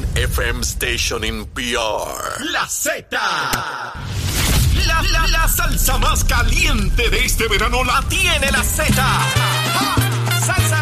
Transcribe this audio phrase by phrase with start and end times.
[0.00, 2.42] FM station in PR.
[2.50, 3.06] La Z.
[3.12, 8.94] La, la, la salsa más caliente de este verano la tiene la Z.
[10.46, 10.81] Salsa.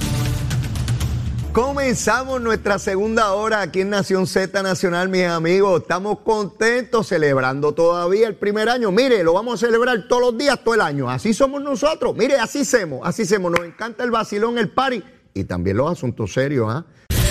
[1.53, 5.81] Comenzamos nuestra segunda hora aquí en Nación Z Nacional, mis amigos.
[5.81, 8.89] Estamos contentos celebrando todavía el primer año.
[8.89, 11.09] Mire, lo vamos a celebrar todos los días, todo el año.
[11.09, 12.15] Así somos nosotros.
[12.15, 13.51] Mire, así hacemos, así hacemos.
[13.51, 16.85] Nos encanta el vacilón, el party y también los asuntos serios, ¿ah?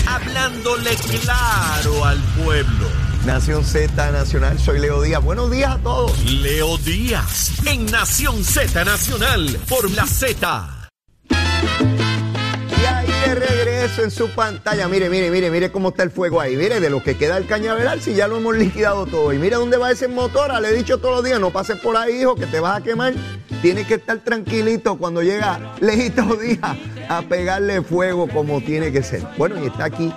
[0.06, 0.90] Hablándole
[1.22, 2.88] claro al pueblo.
[3.24, 5.24] Nación Z Nacional, soy Leo Díaz.
[5.24, 6.22] Buenos días a todos.
[6.24, 10.79] Leo Díaz en Nación Z Nacional por la Z.
[13.34, 14.88] Regreso en su pantalla.
[14.88, 16.56] Mire, mire, mire, mire cómo está el fuego ahí.
[16.56, 19.32] Mire, de lo que queda el cañaveral, si ya lo hemos liquidado todo.
[19.32, 20.50] Y mire dónde va ese motor.
[20.60, 22.82] Le he dicho todos los días, no pases por ahí, hijo, que te vas a
[22.82, 23.14] quemar.
[23.62, 26.76] Tienes que estar tranquilito cuando llega Lejito Díaz
[27.08, 29.22] a pegarle fuego como tiene que ser.
[29.36, 30.12] Bueno, y está aquí,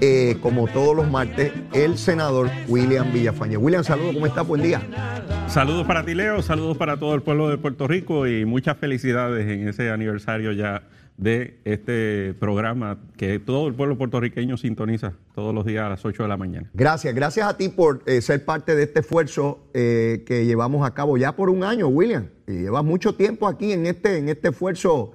[0.00, 3.56] eh, como todos los martes, el senador William Villafañe.
[3.56, 4.42] William, saludos, ¿cómo está?
[4.42, 4.82] Buen día.
[5.48, 9.48] Saludos para ti, Leo, saludos para todo el pueblo de Puerto Rico y muchas felicidades
[9.48, 10.82] en ese aniversario ya
[11.20, 16.22] de este programa que todo el pueblo puertorriqueño sintoniza todos los días a las 8
[16.22, 16.70] de la mañana.
[16.72, 20.94] Gracias, gracias a ti por eh, ser parte de este esfuerzo eh, que llevamos a
[20.94, 22.28] cabo ya por un año, William.
[22.46, 25.12] Y llevas mucho tiempo aquí en este, en este esfuerzo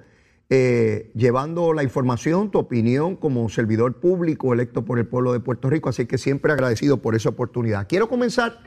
[0.48, 5.68] eh, llevando la información, tu opinión como servidor público electo por el pueblo de Puerto
[5.68, 7.88] Rico, así que siempre agradecido por esa oportunidad.
[7.88, 8.60] Quiero comenzar,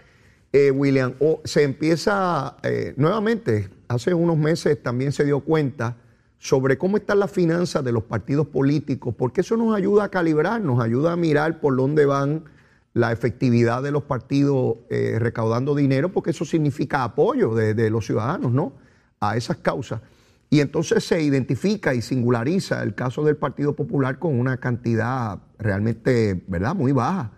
[0.73, 2.57] William, o se empieza
[2.97, 5.95] nuevamente, hace unos meses también se dio cuenta
[6.39, 10.61] sobre cómo están las finanzas de los partidos políticos, porque eso nos ayuda a calibrar,
[10.61, 12.45] nos ayuda a mirar por dónde van
[12.94, 18.05] la efectividad de los partidos eh, recaudando dinero, porque eso significa apoyo de, de los
[18.05, 18.73] ciudadanos, ¿no?
[19.19, 20.01] A esas causas.
[20.49, 26.44] Y entonces se identifica y singulariza el caso del Partido Popular con una cantidad realmente,
[26.47, 27.31] ¿verdad?, muy baja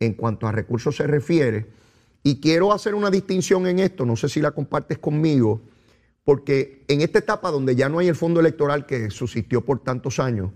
[0.00, 1.70] en cuanto a recursos se refiere.
[2.22, 5.60] Y quiero hacer una distinción en esto, no sé si la compartes conmigo,
[6.26, 10.18] porque en esta etapa donde ya no hay el fondo electoral que subsistió por tantos
[10.18, 10.50] años,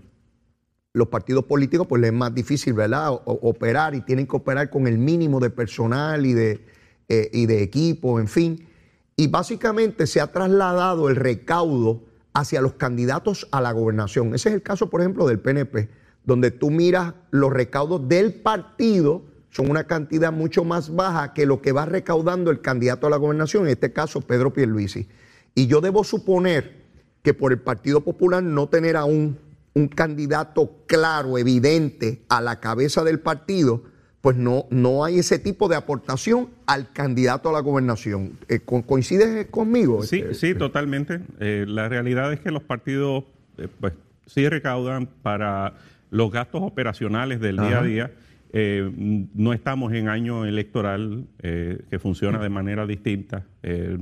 [0.91, 4.85] los partidos políticos pues les es más difícil, ¿verdad?, operar y tienen que operar con
[4.85, 6.65] el mínimo de personal y de,
[7.07, 8.67] eh, y de equipo, en fin.
[9.15, 12.03] Y básicamente se ha trasladado el recaudo
[12.33, 14.35] hacia los candidatos a la gobernación.
[14.35, 15.87] Ese es el caso, por ejemplo, del PNP,
[16.25, 19.21] donde tú miras los recaudos del partido,
[19.51, 23.15] son una cantidad mucho más baja que lo que va recaudando el candidato a la
[23.15, 25.07] gobernación, en este caso Pedro Pierluisi.
[25.55, 26.81] Y yo debo suponer
[27.23, 29.37] que por el Partido Popular no tener aún
[29.73, 33.83] un candidato claro, evidente, a la cabeza del partido,
[34.21, 38.37] pues no, no hay ese tipo de aportación al candidato a la gobernación.
[38.49, 40.03] Eh, co- ¿Coincides conmigo?
[40.03, 41.21] Sí, Este, sí, totalmente.
[41.39, 43.23] Eh, la realidad es que los partidos
[43.57, 43.93] eh, pues
[44.27, 45.73] sí recaudan para
[46.11, 48.11] los gastos operacionales del día a día.
[48.53, 48.91] Eh,
[49.33, 53.97] no estamos en año electoral eh, que funciona de manera distinta eh,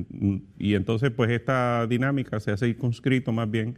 [0.57, 3.77] y entonces pues esta dinámica se ha circunscrito más bien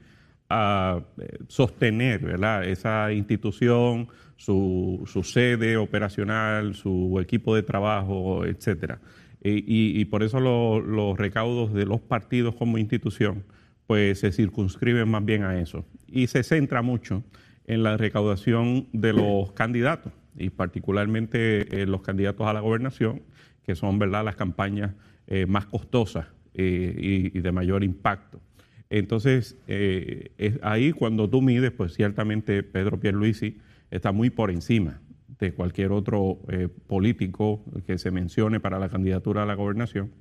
[0.50, 2.64] a eh, sostener ¿verdad?
[2.66, 9.00] esa institución, su, su sede operacional, su equipo de trabajo, etcétera.
[9.44, 13.44] Y, y- por eso lo- los recaudos de los partidos como institución
[13.88, 15.84] pues se circunscriben más bien a eso.
[16.08, 17.24] Y se centra mucho
[17.66, 23.22] en la recaudación de los candidatos y particularmente eh, los candidatos a la gobernación,
[23.64, 24.26] que son ¿verdad?
[24.26, 24.94] las campañas
[25.28, 28.42] eh, más costosas eh, y, y de mayor impacto.
[28.90, 33.58] Entonces, es ahí cuando tú mides, pues ciertamente Pedro Pierluisi
[33.90, 35.00] está muy por encima
[35.40, 36.40] de cualquier otro
[36.88, 40.12] político que se mencione para la candidatura a la gobernación.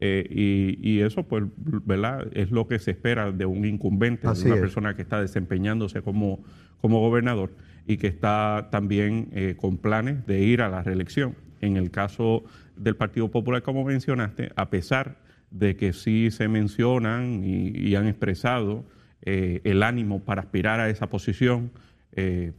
[0.00, 2.26] Eh, y, y eso, pues, ¿verdad?
[2.32, 4.60] Es lo que se espera de un incumbente, Así de una es.
[4.62, 6.42] persona que está desempeñándose como,
[6.80, 7.52] como gobernador
[7.86, 11.34] y que está también eh, con planes de ir a la reelección.
[11.60, 12.44] En el caso
[12.76, 15.16] del Partido Popular, como mencionaste, a pesar
[15.50, 18.84] de que sí se mencionan y, han expresado
[19.22, 21.70] eh, el ánimo para aspirar a esa posición,
[22.12, 22.52] eh,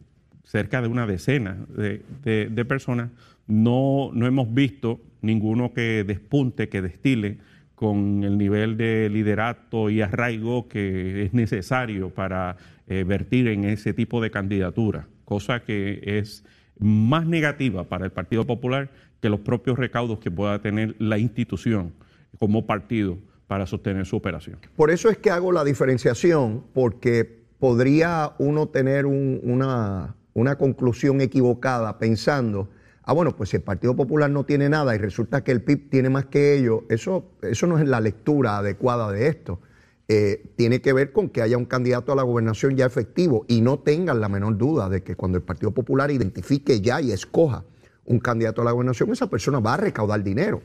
[0.44, 3.10] cerca de una decena de, de- de personas,
[3.48, 7.38] no, no hemos visto ninguno que despunte, que destile
[7.76, 12.56] con el nivel de liderato y arraigo que es necesario para
[12.88, 16.44] eh, vertir en ese tipo de candidatura, cosa que es
[16.80, 18.90] más negativa para el Partido Popular
[19.22, 21.94] que los propios recaudos que pueda tener la institución
[22.40, 23.18] como partido
[23.48, 24.58] para sostener su operación.
[24.76, 31.98] Por eso es que hago la diferenciación, porque podría uno tener una, una conclusión equivocada
[31.98, 32.70] pensando,
[33.04, 35.90] ah, bueno, pues si el Partido Popular no tiene nada y resulta que el PIB
[35.90, 39.60] tiene más que ellos, eso, eso no es la lectura adecuada de esto.
[40.08, 43.62] Eh, tiene que ver con que haya un candidato a la gobernación ya efectivo y
[43.62, 47.64] no tengan la menor duda de que cuando el Partido Popular identifique ya y escoja
[48.06, 50.62] un candidato a la gobernación, esa persona va a recaudar dinero.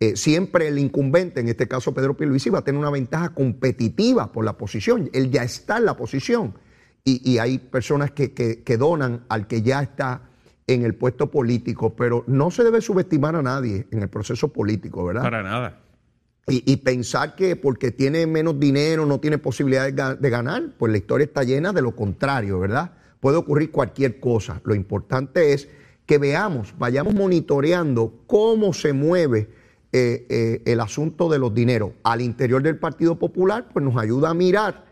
[0.00, 4.32] Eh, siempre el incumbente, en este caso Pedro Pierluisi, va a tener una ventaja competitiva
[4.32, 5.08] por la posición.
[5.12, 6.54] Él ya está en la posición
[7.04, 10.22] y, hay personas que, que, donan al que ya está
[10.66, 15.04] en el puesto político, pero no se debe subestimar a nadie en el proceso político,
[15.04, 15.22] ¿verdad?
[15.22, 15.80] Para nada.
[16.46, 21.26] Y, pensar que porque tiene menos dinero no tiene posibilidades de ganar, pues la historia
[21.26, 22.92] está llena de lo contrario, ¿verdad?
[23.20, 24.60] Puede ocurrir cualquier cosa.
[24.64, 25.68] Lo importante es
[26.06, 29.48] que veamos, vayamos monitoreando cómo se mueve
[29.92, 34.30] eh, eh, el asunto de los dineros al interior del Partido Popular, pues nos ayuda
[34.30, 34.86] a mirar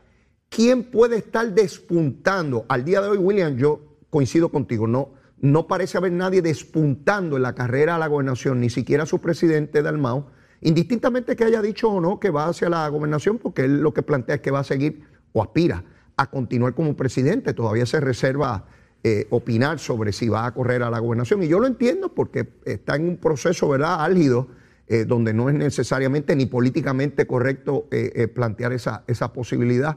[0.48, 2.66] quién puede estar despuntando.
[2.68, 3.80] Al día de hoy, William, yo
[4.10, 5.10] coincido contigo, no,
[5.40, 9.82] no parece haber nadie despuntando en la carrera a la gobernación, ni siquiera su presidente
[9.82, 10.26] Dalmau,
[10.60, 14.02] indistintamente que haya dicho o no que va hacia la gobernación, porque él lo que
[14.02, 15.02] plantea es que va a seguir
[15.32, 15.84] o aspira
[16.16, 18.66] a continuar como presidente, todavía se reserva
[19.04, 21.42] eh, opinar sobre si va a correr a la gobernación.
[21.42, 24.48] Y yo lo entiendo porque está en un proceso, ¿verdad?, álgido
[24.88, 29.96] eh, donde no es necesariamente ni políticamente correcto eh, plantear esa, esa posibilidad.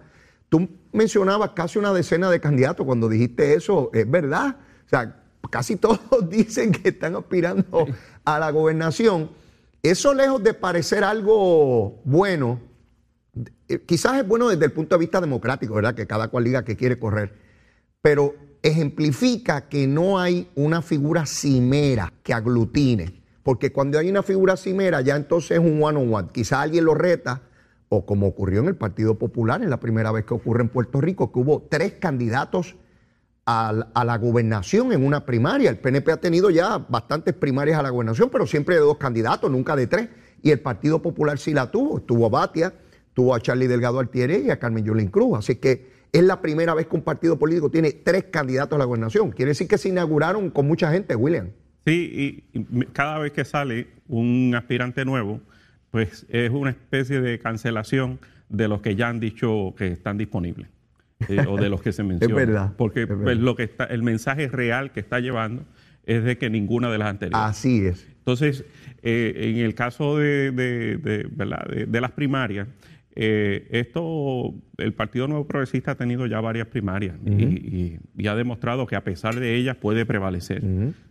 [0.49, 4.57] Tú mencionabas casi una decena de candidatos cuando dijiste eso, es verdad.
[4.85, 5.99] O sea, casi todos
[6.29, 7.87] dicen que están aspirando
[8.25, 9.31] a la gobernación.
[9.83, 12.59] Eso lejos de parecer algo bueno,
[13.85, 15.95] quizás es bueno desde el punto de vista democrático, ¿verdad?
[15.95, 17.33] Que cada cual diga que quiere correr.
[18.01, 24.55] Pero ejemplifica que no hay una figura cimera que aglutine porque cuando hay una figura
[24.55, 26.29] cimera, ya entonces es un one-on-one.
[26.31, 27.41] Quizá alguien lo reta,
[27.89, 31.01] o como ocurrió en el Partido Popular, en la primera vez que ocurre en Puerto
[31.01, 32.75] Rico, que hubo tres candidatos
[33.51, 35.69] a, la gobernación en una primaria.
[35.69, 39.51] El PNP ha tenido ya bastantes primarias a la gobernación, pero siempre de dos candidatos,
[39.51, 40.09] nunca de tres.
[40.41, 41.99] Y el Partido Popular sí la tuvo.
[42.01, 42.73] Tuvo a Batia,
[43.13, 45.37] tuvo a Charlie Delgado Altieri y a Carmen Yulín Cruz.
[45.37, 48.85] Así que es la primera vez que un partido político tiene tres candidatos a la
[48.85, 49.31] gobernación.
[49.31, 51.49] Quiere decir que se inauguraron con mucha gente, William.
[51.85, 55.41] Sí, y cada vez que sale un aspirante nuevo,
[55.89, 58.19] pues es una especie de cancelación
[58.49, 60.67] de los que ya han dicho que están disponibles
[61.29, 62.37] eh, o de los que se mencionan.
[62.37, 62.73] es verdad.
[62.77, 65.63] Porque pues, lo que está, el mensaje real que está llevando
[66.05, 67.45] es de que ninguna de las anteriores.
[67.45, 68.07] Así es.
[68.17, 68.65] Entonces,
[69.03, 72.67] eh, en el caso de, de las primarias,
[73.15, 77.97] eh, esto, el Partido Nuevo Progresista ha tenido ya varias primarias y,
[78.27, 80.61] ha demostrado que a pesar de ellas puede prevalecer.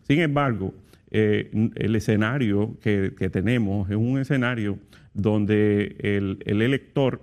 [0.03, 0.73] Sin embargo,
[1.11, 4.79] eh, el escenario que, tenemos es un escenario
[5.13, 7.21] donde el, elector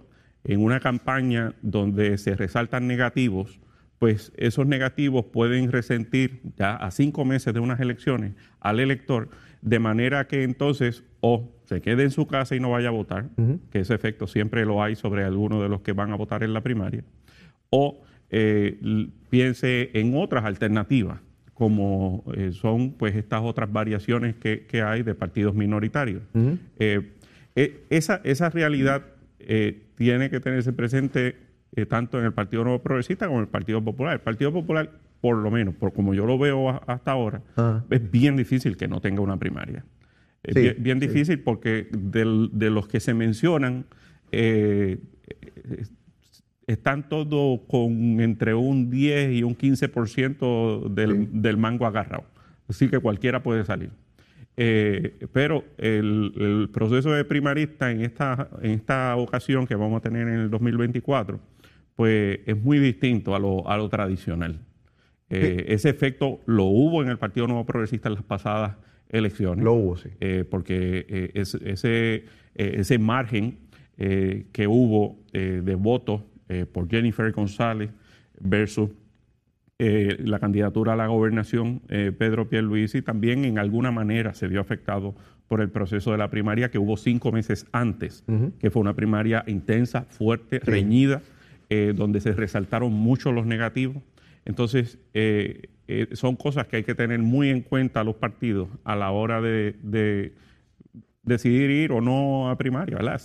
[0.48, 3.60] en una campaña donde se resaltan negativos,
[4.00, 9.30] pues esos negativos pueden resentir ya a cinco meses de unas elecciones al elector,
[9.62, 13.26] de manera que entonces o se quede en su casa y no vaya a votar,
[13.72, 16.54] que ese efecto siempre lo hay sobre algunos de los que van a votar en
[16.54, 17.04] la primaria,
[17.70, 18.78] o eh,
[19.30, 21.20] piense en otras alternativas,
[21.54, 26.22] como eh, son pues estas otras variaciones que, hay de partidos minoritarios.
[26.80, 27.14] Eh,
[27.56, 29.04] e, esa, esa realidad
[29.96, 31.36] tiene que tenerse presente
[31.90, 34.14] tanto en el Partido Nuevo Progresista como en el Partido Popular.
[34.14, 34.92] El Partido Popular,
[35.22, 37.42] por lo menos, por como yo lo veo hasta ahora,
[37.90, 39.86] es bien difícil que no tenga una primaria.
[40.44, 43.86] Es bien, difícil porque de los que se mencionan,
[44.32, 45.00] eh,
[46.68, 52.26] están todos con entre un 10 y un 15% del, del mango agarrado.
[52.68, 53.92] Así que cualquiera puede salir.
[54.60, 60.28] Eh, pero el, proceso de primarista en esta, en esta ocasión que vamos a tener
[60.28, 61.40] en el 2024,
[61.96, 64.60] pues es muy distinto a lo, a lo tradicional.
[65.30, 68.78] Eh, ese efecto lo hubo en el Partido Nuevo Progresista en las pasadas
[69.10, 69.64] elecciones.
[69.64, 70.10] Lo hubo, sí.
[70.20, 73.60] Eh, porque eh, ese, ese margen
[73.98, 76.22] que hubo de votos
[76.72, 77.90] por Jennifer González
[78.40, 78.92] versus
[79.80, 85.14] la candidatura a la gobernación Pedro Pierluisi también en alguna manera se vio afectado
[85.48, 88.24] por el proceso de la primaria que hubo cinco meses antes,
[88.60, 91.22] que fue una primaria intensa, fuerte, reñida,
[91.94, 94.02] donde se resaltaron mucho los negativos.
[94.46, 94.98] Entonces,
[95.88, 99.42] eh, son cosas que hay que tener muy en cuenta los partidos a la hora
[99.42, 100.34] de,
[101.24, 103.22] decidir ir o no a primaria, ¿verdad?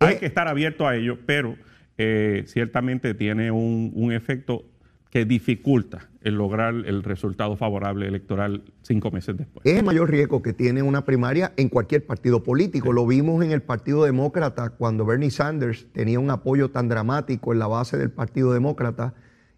[0.00, 1.56] Hay que estar abierto a ello, pero
[1.98, 4.64] eh, ciertamente tiene un, un efecto
[5.10, 9.64] que dificulta el lograr el resultado favorable electoral cinco meses después.
[9.64, 12.92] Es el mayor riesgo que tiene una primaria en cualquier partido político.
[12.92, 17.58] Lo vimos en el Partido Demócrata cuando Bernie Sanders tenía un apoyo tan dramático en
[17.58, 19.14] la base del Partido Demócrata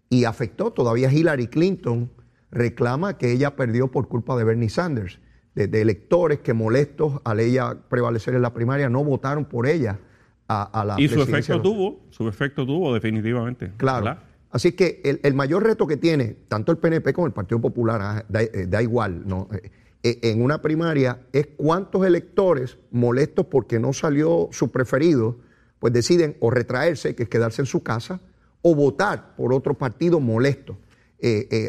[0.09, 0.71] y afectó.
[0.71, 2.09] Todavía Hillary Clinton
[2.51, 5.19] reclama que ella perdió por culpa de Bernie Sanders,
[5.55, 9.99] de, electores que molestos al ella prevalecer en la primaria no votaron por ella
[10.47, 13.71] a, la y su efecto tuvo, su efecto tuvo definitivamente.
[13.77, 14.17] Claro.
[14.51, 18.25] Así que el, mayor reto que tiene tanto el PNP como el Partido Popular, ah,
[18.39, 19.47] eh, da, igual, ¿no?
[19.51, 19.71] Eh,
[20.03, 25.37] eh, en una primaria es cuántos electores molestos porque no salió su preferido,
[25.79, 28.19] pues deciden o retraerse, que es quedarse en su casa,
[28.61, 30.77] o votar por otro partido molesto.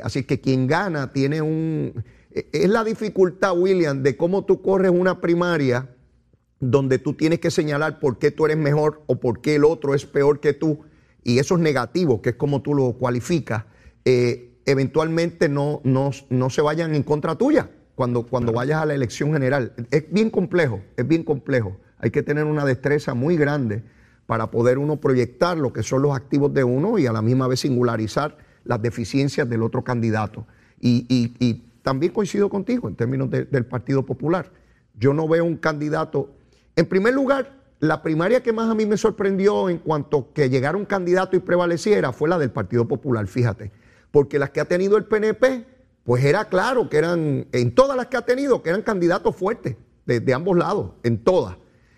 [0.03, 2.03] así que quien gana tiene un...
[2.31, 5.89] es la dificultad, William, de cómo tú corres una primaria
[6.59, 9.95] donde tú tienes que señalar por qué tú eres mejor o por qué el otro
[9.95, 10.81] es peor que tú
[11.25, 13.65] y esos negativos, que es como tú lo cualificas,
[14.05, 18.95] eh, eventualmente no, no, no, se vayan en contra tuya cuando, cuando vayas a la
[18.95, 19.75] elección general.
[19.91, 21.77] Es bien complejo, es bien complejo.
[21.99, 23.85] Hay que tener una destreza muy grande
[24.27, 27.49] para poder uno proyectar lo que son los activos de uno y a la misma
[27.49, 30.47] vez singularizar las deficiencias del otro candidato.
[30.81, 34.53] Y, también coincido contigo en términos del Partido Popular.
[34.97, 36.31] Yo no veo un candidato,
[36.77, 40.79] en primer lugar, la primaria que más a mí me sorprendió en cuanto que llegara
[40.79, 43.73] un candidato y prevaleciera fue la del Partido Popular, fíjate.
[44.13, 45.67] Porque las que ha tenido el PNP,
[46.05, 49.75] pues era claro que eran, en todas las que ha tenido, que eran candidatos fuertes,
[50.07, 51.57] de, ambos lados, en todas.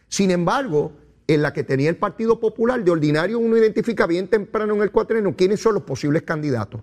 [0.09, 0.93] Sin embargo,
[1.27, 4.91] en la que tenía el Partido Popular, de ordinario uno identifica bien temprano en el
[4.91, 6.81] cuatreno quiénes son los posibles candidatos.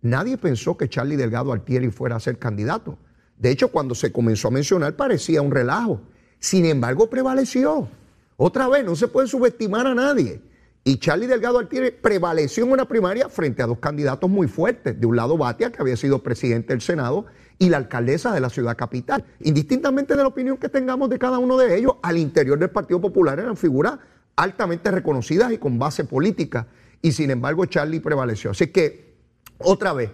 [0.00, 2.98] Nadie pensó que Charlie Delgado Altieri fuera a ser candidato.
[3.36, 6.02] De hecho, cuando se comenzó a mencionar parecía un relajo.
[6.38, 7.88] Sin embargo, prevaleció.
[8.36, 10.40] Otra vez, no se puede subestimar a nadie.
[10.86, 15.00] Y Charlie Delgado Altieri prevaleció en una primaria frente a dos candidatos muy fuertes.
[15.00, 17.24] De un lado, Batia, que había sido presidente del Senado,
[17.58, 19.24] y la alcaldesa de la ciudad capital.
[19.40, 23.00] Indistintamente de la opinión que tengamos de cada uno de ellos, al interior del Partido
[23.00, 23.98] Popular eran figuras
[24.36, 26.66] altamente reconocidas y con base política.
[27.00, 28.50] Y sin embargo, Charlie prevaleció.
[28.50, 29.14] Así que,
[29.58, 30.10] otra vez,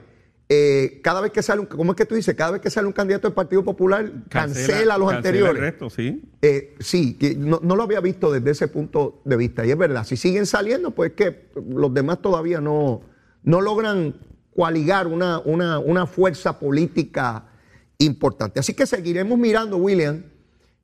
[0.53, 2.35] eh, cada vez que sale un, ¿cómo es que tú dices?
[2.35, 5.75] Cada vez que sale un candidato del Partido Popular, cancela, los anteriores.
[5.95, 6.23] sí.
[6.43, 9.65] Eh, sí, no, lo había visto desde ese punto de vista.
[9.65, 13.03] Y es verdad, si siguen saliendo, pues que los demás todavía no,
[13.45, 14.17] no logran
[14.57, 17.47] coaligar una, una, fuerza política
[17.99, 18.59] importante.
[18.59, 20.25] Así que seguiremos mirando, William,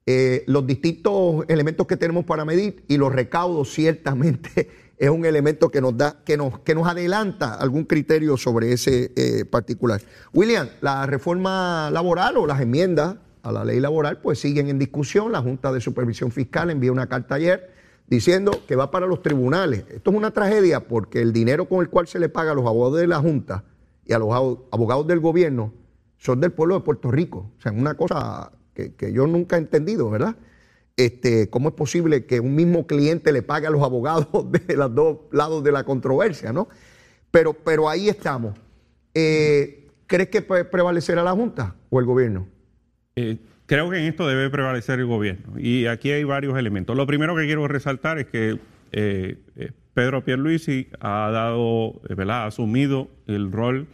[0.07, 5.71] eh, los distintos elementos que tenemos para medir y los recaudos ciertamente es un elemento
[5.71, 10.01] que nos da, que nos, que nos adelanta algún criterio sobre ese eh, particular.
[10.33, 15.33] William, la reforma laboral o las enmiendas a la ley laboral pues siguen en discusión.
[15.33, 17.71] La Junta de Supervisión Fiscal envió una carta ayer
[18.07, 19.85] diciendo que va para los tribunales.
[19.91, 22.67] Esto es una tragedia porque el dinero con el cual se le paga a los
[22.67, 23.65] abogados de la Junta
[24.05, 25.73] y a los abogados del gobierno
[26.17, 27.51] son del pueblo de Puerto Rico.
[27.59, 30.37] O sea, es una cosa que, que yo nunca he entendido, ¿verdad?
[30.97, 34.29] Este, ¿cómo es posible que un mismo cliente le pague a los abogados
[34.67, 36.69] de los dos lados de la controversia, no?
[37.31, 38.59] Pero, pero ahí estamos.
[39.13, 42.49] Eh, ¿Crees que prevalecerá la Junta o el gobierno?
[43.17, 43.37] Eh,
[43.67, 45.59] creo que en esto debe prevalecer el gobierno.
[45.59, 46.97] Y aquí hay varios elementos.
[46.97, 48.59] Lo primero que quiero resaltar es que
[48.93, 49.37] eh,
[49.93, 52.45] Pedro Pierluisi ha dado, ¿verdad?
[52.45, 53.89] ha asumido el rol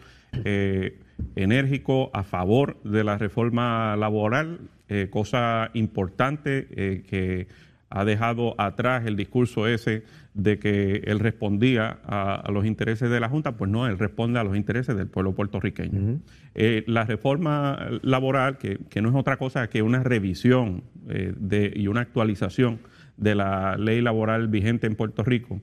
[1.34, 4.60] enérgico a favor de la reforma laboral
[4.94, 7.48] eh, cosa importante eh, que
[7.88, 10.02] ha dejado atrás el discurso ese
[10.34, 14.44] de que él respondía a, los intereses de la Junta, pues no, él responde a
[14.44, 16.20] los intereses del pueblo puertorriqueño.
[16.54, 22.02] Eh, la reforma laboral, que, no es otra cosa que una revisión de, y una
[22.02, 22.80] actualización
[23.16, 25.58] de la ley laboral vigente en Puerto Rico,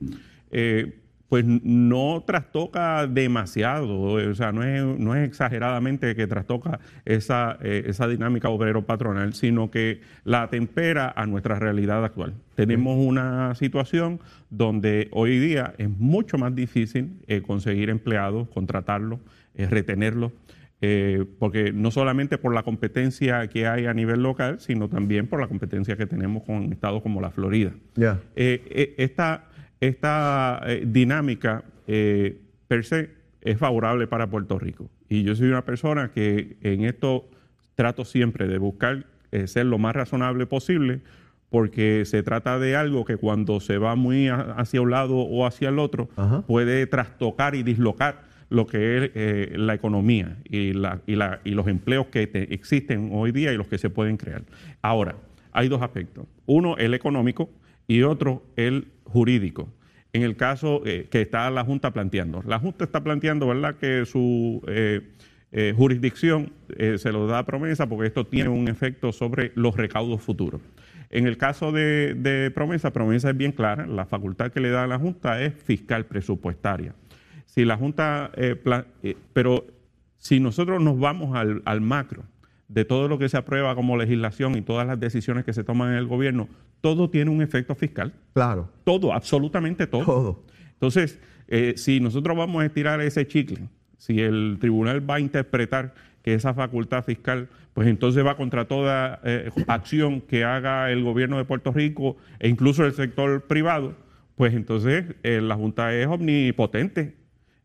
[1.30, 7.84] pues no trastoca demasiado, o sea, no es, no es exageradamente que trastoca esa, eh,
[7.86, 12.34] esa dinámica obrero-patronal, sino que la tempera a nuestra realidad actual.
[12.56, 14.18] Tenemos una situación
[14.50, 19.20] donde hoy día es mucho más difícil eh, conseguir empleados, contratarlos,
[19.54, 20.32] eh, retenerlos.
[21.38, 25.46] porque no solamente por la competencia que hay a nivel local, sino también por la
[25.46, 27.72] competencia que tenemos con estados como la Florida.
[28.34, 29.49] esta
[29.80, 33.10] esta eh, dinámica eh, per se
[33.40, 34.90] es favorable para Puerto Rico.
[35.08, 37.28] Y yo soy una persona que en esto
[37.74, 41.00] trato siempre de buscar eh, ser lo más razonable posible,
[41.48, 45.70] porque se trata de algo que cuando se va muy hacia un lado o hacia
[45.70, 46.08] el otro,
[46.46, 51.66] puede trastocar y dislocar lo que es la economía y, la, y, la, y, los
[51.66, 54.42] empleos que existen hoy día y los que se pueden crear.
[54.80, 55.16] Ahora,
[55.50, 56.26] hay dos aspectos.
[56.46, 57.50] Uno, el económico,
[57.90, 59.68] y otro el jurídico.
[60.12, 62.40] en el caso eh, que está la Junta planteando.
[62.46, 65.08] La Junta está planteando, ¿verdad?, que su eh,
[65.50, 70.60] eh, jurisdicción se lo da promesa porque esto tiene un efecto sobre los recaudos futuros.
[71.10, 74.86] En el caso de, promesa, promesa es bien clara, la facultad que le da a
[74.86, 76.94] la Junta es fiscal presupuestaria.
[77.46, 78.30] Si la Junta,
[79.32, 79.66] pero
[80.16, 82.22] si nosotros nos vamos al macro,
[82.70, 85.90] de todo lo que se aprueba como legislación y todas las decisiones que se toman
[85.90, 86.48] en el gobierno,
[86.80, 88.12] todo tiene un efecto fiscal.
[88.32, 88.70] Claro.
[88.84, 90.04] Todo, absolutamente todo.
[90.04, 90.44] Todo.
[90.74, 95.94] Entonces, eh, si nosotros vamos a estirar ese chicle, si el tribunal va a interpretar
[96.22, 101.38] que esa facultad fiscal, pues entonces va contra toda eh, acción que haga el gobierno
[101.38, 103.94] de Puerto Rico e incluso el sector privado,
[104.36, 107.18] pues entonces eh, la Junta es omnipotente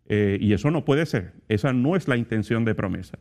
[0.07, 1.33] y eso no puede ser.
[1.47, 3.17] Esa no es la intención de promesa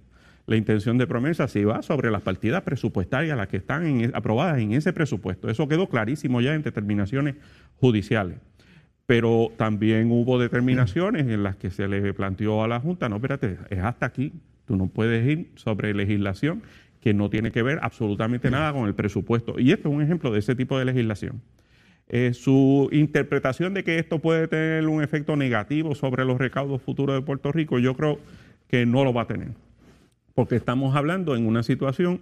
[0.47, 4.59] la intención de promesa si va sobre las partidas presupuestarias, las que están e, aprobadas
[4.59, 5.49] en ese presupuesto.
[5.49, 7.37] Eso quedó clarísimo ya en determinaciones
[7.77, 8.39] judiciales.
[9.07, 13.59] Pero también hubo determinaciones en las que se le planteó a la Junta, no, espérate,
[13.71, 14.33] es hasta aquí,
[14.67, 16.63] tú no puedes ir sobre legislación
[17.01, 19.59] que no tiene que ver absolutamente nada con el presupuesto.
[19.59, 21.43] Y esto es un ejemplo de ese tipo de legislación.
[22.09, 27.17] Eh, su interpretación de que esto puede tener un efecto negativo sobre los recaudos futuros
[27.17, 28.19] de Puerto Rico, yo creo
[28.69, 29.64] que no lo va a tener
[30.35, 32.21] porque estamos hablando en una situación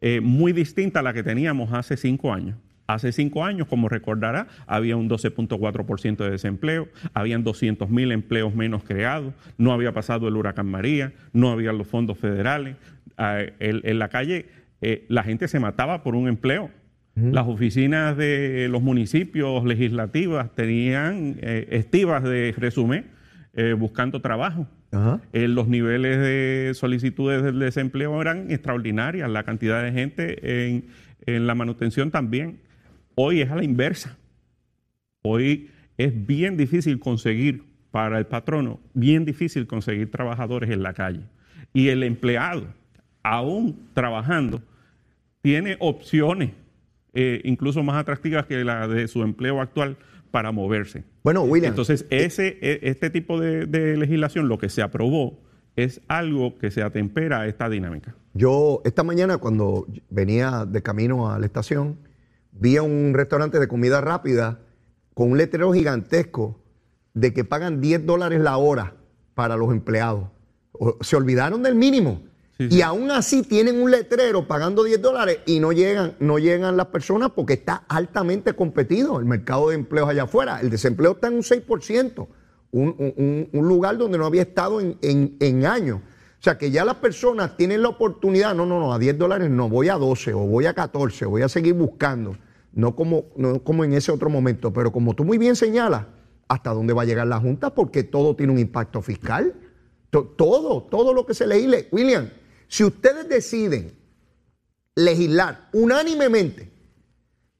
[0.00, 2.58] eh, muy distinta a la que teníamos hace cinco años.
[2.86, 8.84] Hace cinco años, como recordará, había un 12.4% de desempleo, habían 200 mil empleos menos
[8.84, 12.76] creados, no había pasado el huracán María, no había los fondos federales.
[13.16, 14.46] Ah, en, la calle
[14.82, 16.70] eh, la gente se mataba por un empleo.
[17.16, 23.06] Las oficinas de los municipios legislativas tenían eh, estivas de resumen
[23.78, 24.68] buscando trabajo.
[25.32, 30.74] Eh, los niveles de solicitudes del desempleo eran extraordinarias, la cantidad de gente
[31.26, 32.60] en, la manutención también.
[33.14, 34.16] Hoy es a la inversa.
[35.22, 41.22] Hoy es bien difícil conseguir para el patrono, bien difícil conseguir trabajadores en la calle.
[41.72, 42.66] Y el empleado,
[43.22, 44.62] aún trabajando,
[45.42, 46.50] tiene opciones
[47.18, 49.96] eh, incluso más atractivas que la de su empleo actual
[50.36, 51.02] para moverse.
[51.24, 51.70] Bueno, William.
[51.70, 55.40] Entonces, ese, e, este tipo de, legislación, lo que se aprobó,
[55.76, 58.14] es algo que se atempera a esta dinámica.
[58.34, 61.96] Yo, esta mañana, cuando venía de camino a la estación,
[62.52, 64.60] vi a un restaurante de comida rápida
[65.14, 66.60] con un letrero gigantesco
[67.14, 68.92] de que pagan 10 dólares la hora
[69.32, 70.28] para los empleados.
[71.00, 72.24] Se olvidaron del mínimo.
[72.58, 76.86] Y aún así tienen un letrero pagando 10 dólares y no llegan, no llegan las
[76.86, 80.60] personas porque está altamente competido el mercado de empleos allá afuera.
[80.62, 82.26] El desempleo está en un 6%,
[82.72, 85.98] un, lugar donde no había estado en, años.
[85.98, 89.50] O sea que ya las personas tienen la oportunidad, no, no, no, a 10 dólares
[89.50, 92.36] no, voy a 12 o voy a 14, voy a seguir buscando,
[92.72, 96.06] no como, no como en ese otro momento, pero como tú muy bien señalas,
[96.48, 97.74] ¿hasta dónde va a llegar la Junta?
[97.74, 99.54] Porque todo tiene un impacto fiscal.
[100.10, 101.88] Todo, todo lo que se leíle.
[101.90, 102.30] William,
[102.68, 103.96] si ustedes deciden
[104.94, 106.72] legislar unánimemente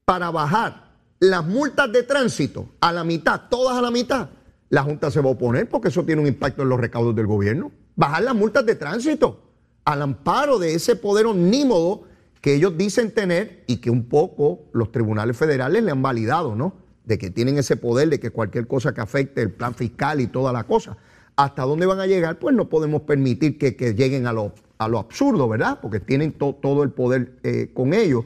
[0.04, 0.86] para bajar
[1.20, 4.28] las multas de tránsito a la mitad, todas a la mitad,
[4.68, 7.26] la Junta se va a oponer porque eso tiene un impacto en los recaudos del
[7.26, 7.70] gobierno.
[7.94, 9.40] Bajar las multas de tránsito
[9.84, 12.02] al amparo de ese poder omnímodo
[12.40, 16.74] que ellos dicen tener y que un poco los tribunales federales le han validado, ¿no?
[17.04, 20.26] De que tienen ese poder de que cualquier cosa que afecte el plan fiscal y
[20.26, 20.96] toda la cosa.
[21.36, 22.38] ¿Hasta dónde van a llegar?
[22.38, 25.78] Pues no podemos permitir que, que lleguen a los a lo absurdo, ¿verdad?
[25.80, 28.24] Porque tienen todo el poder eh, con ellos.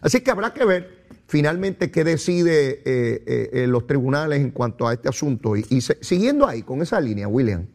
[0.00, 4.92] Así que habrá que ver finalmente qué decide eh, eh, los tribunales en cuanto a
[4.92, 5.56] este asunto.
[5.56, 7.66] Y, siguiendo ahí con esa línea, William,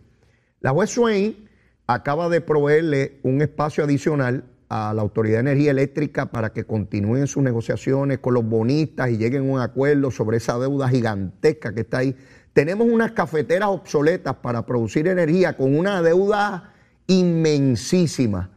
[0.60, 1.48] la juez Swain
[1.88, 7.28] acaba de proveerle un espacio adicional a la Autoridad de Energía Eléctrica para que continúen
[7.28, 11.82] sus negociaciones con los bonistas y lleguen a un acuerdo sobre esa deuda gigantesca que
[11.82, 12.16] está ahí.
[12.52, 16.74] Tenemos unas cafeteras obsoletas para producir energía con una deuda
[17.08, 18.52] inmensísima.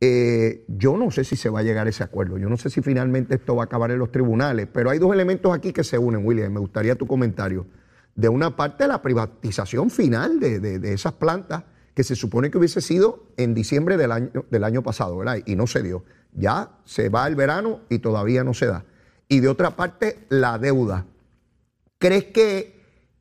[0.00, 2.68] Eh, yo no sé si se va a llegar a ese acuerdo, yo no sé
[2.68, 5.82] si finalmente esto va a acabar en los tribunales, pero hay dos elementos aquí que
[5.82, 7.66] se unen, William, me gustaría tu comentario.
[8.14, 13.28] De una parte, la privatización final de, esas plantas, que se supone que hubiese sido
[13.36, 15.38] en diciembre del año, del año pasado, ¿verdad?
[15.46, 16.04] Y no se dio.
[16.32, 18.84] Ya se va el verano y todavía no se da.
[19.28, 21.06] Y de otra parte, la deuda.
[21.98, 22.73] ¿Crees que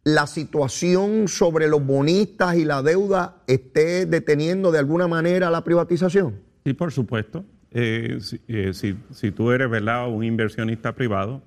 [0.03, 6.35] la situación sobre los bonistas y la deuda esté deteniendo de alguna manera la privatización?
[6.65, 7.45] Sí, por supuesto.
[7.71, 10.07] Eh, eh, si, tú eres ¿verdad?
[10.09, 11.41] un inversionista privado,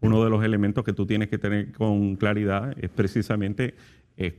[0.00, 3.74] uno de los elementos que tú tienes que tener con claridad es precisamente
[4.16, 4.38] eh,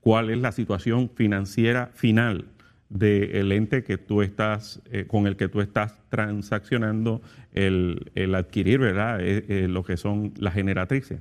[0.00, 2.46] cuál es la situación financiera final
[2.88, 7.22] del ente que tú estás, con el que tú estás transaccionando
[7.54, 9.18] el, adquirir ¿verdad?
[9.48, 11.20] lo que son las generatrices.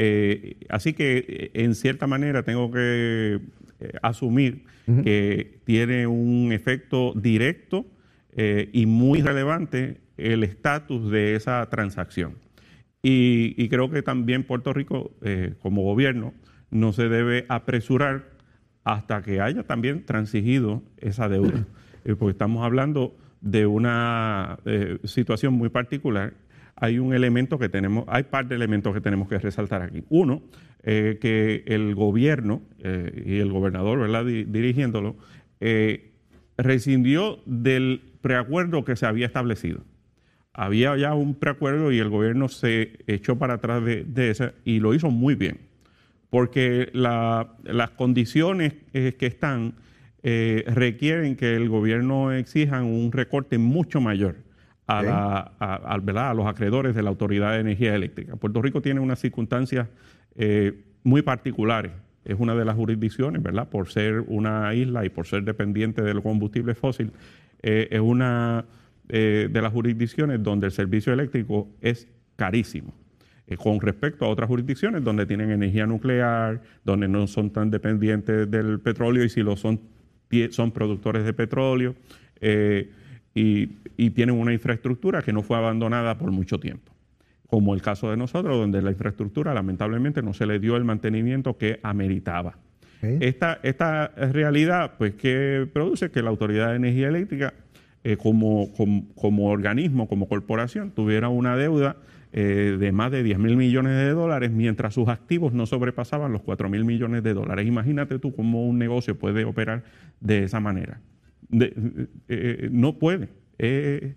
[0.00, 3.40] Eh, así que, eh, en cierta manera, tengo que
[3.80, 4.64] eh, asumir
[5.04, 7.84] que tiene un efecto directo
[8.34, 12.36] y muy relevante el estatus de esa transacción.
[13.02, 15.12] Y, creo que también Puerto Rico,
[15.60, 16.32] como gobierno,
[16.70, 18.30] no se debe apresurar
[18.82, 21.66] hasta que haya también transigido esa deuda.
[22.18, 24.58] porque estamos hablando de una
[25.04, 26.32] situación muy particular
[26.80, 30.04] hay un elemento que tenemos, hay par de elementos que tenemos que resaltar aquí.
[30.08, 30.42] Uno,
[30.84, 34.24] eh, que el gobierno eh, y el gobernador, ¿verdad?
[34.24, 35.16] dirigiéndolo,
[35.60, 36.12] eh,
[36.56, 39.84] rescindió del preacuerdo que se había establecido.
[40.52, 44.94] Había ya un preacuerdo y el gobierno se echó para atrás de, de y lo
[44.94, 45.58] hizo muy bien,
[46.30, 49.74] porque las condiciones que están
[50.22, 54.47] requieren que el gobierno exija un recorte mucho mayor
[54.88, 58.36] a, a, los acreedores de la Autoridad de Energía Eléctrica.
[58.36, 59.88] Puerto Rico tiene unas circunstancias
[60.34, 61.92] eh, muy particulares.
[62.24, 63.68] Es una de las jurisdicciones, ¿verdad?
[63.68, 67.12] Por ser una isla y por ser dependiente del combustible fósil,
[67.62, 68.64] eh, es una
[69.08, 72.92] eh, de las jurisdicciones donde el servicio eléctrico es carísimo
[73.56, 78.78] con respecto a otras jurisdicciones donde tienen energía nuclear, donde no son tan dependientes del
[78.78, 79.80] petróleo y si lo son,
[80.50, 81.94] son productores de petróleo
[83.34, 83.66] y,
[84.10, 86.92] tienen una infraestructura que no fue abandonada por mucho tiempo
[87.48, 91.56] como el caso de nosotros, donde la infraestructura lamentablemente no se le dio el mantenimiento
[91.56, 92.58] que ameritaba.
[93.00, 97.54] Esta, esta realidad, pues, que produce que la Autoridad de Energía Eléctrica,
[98.04, 98.68] eh, como,
[99.14, 101.96] como, organismo, como corporación, tuviera una deuda
[102.32, 106.42] eh, de más de 10 mil millones de dólares, mientras sus activos no sobrepasaban los
[106.42, 107.66] 4 mil millones de dólares.
[107.66, 109.84] Imagínate tú cómo un negocio puede operar
[110.20, 111.00] de esa manera.
[111.52, 113.28] Eh, eh, no puede.
[113.58, 114.14] Eh,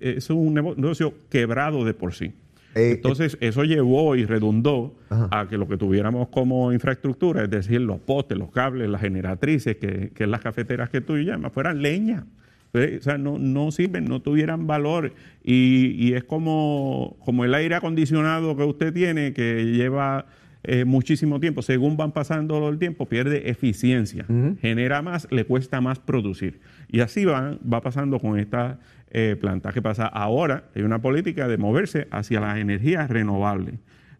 [0.00, 2.32] es un negocio quebrado de por sí.
[2.74, 7.98] Entonces, eso llevó y redundó a que lo que tuviéramos como infraestructura, es decir, los
[7.98, 12.26] postes, los cables, las generatrices, que, que las cafeteras que tú llamas, fueran leña.
[12.72, 15.12] O sea, no, no sirven, no tuvieran valor.
[15.42, 20.26] Y, y, es como, como el aire acondicionado que usted tiene, que lleva
[20.62, 21.62] eh, muchísimo tiempo.
[21.62, 24.26] Según van pasando el tiempo, pierde eficiencia,
[24.60, 26.60] genera más, le cuesta más producir.
[26.88, 28.78] Y así va, va pasando con esta
[29.10, 29.72] eh, planta.
[29.72, 30.06] ¿Qué pasa?
[30.06, 33.74] Ahora hay una política de moverse hacia las energías renovables.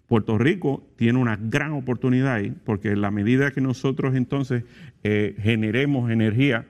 [0.09, 4.65] Puerto Rico tiene una gran oportunidad ahí, porque en la medida que nosotros entonces
[5.05, 6.67] eh, generemos energía,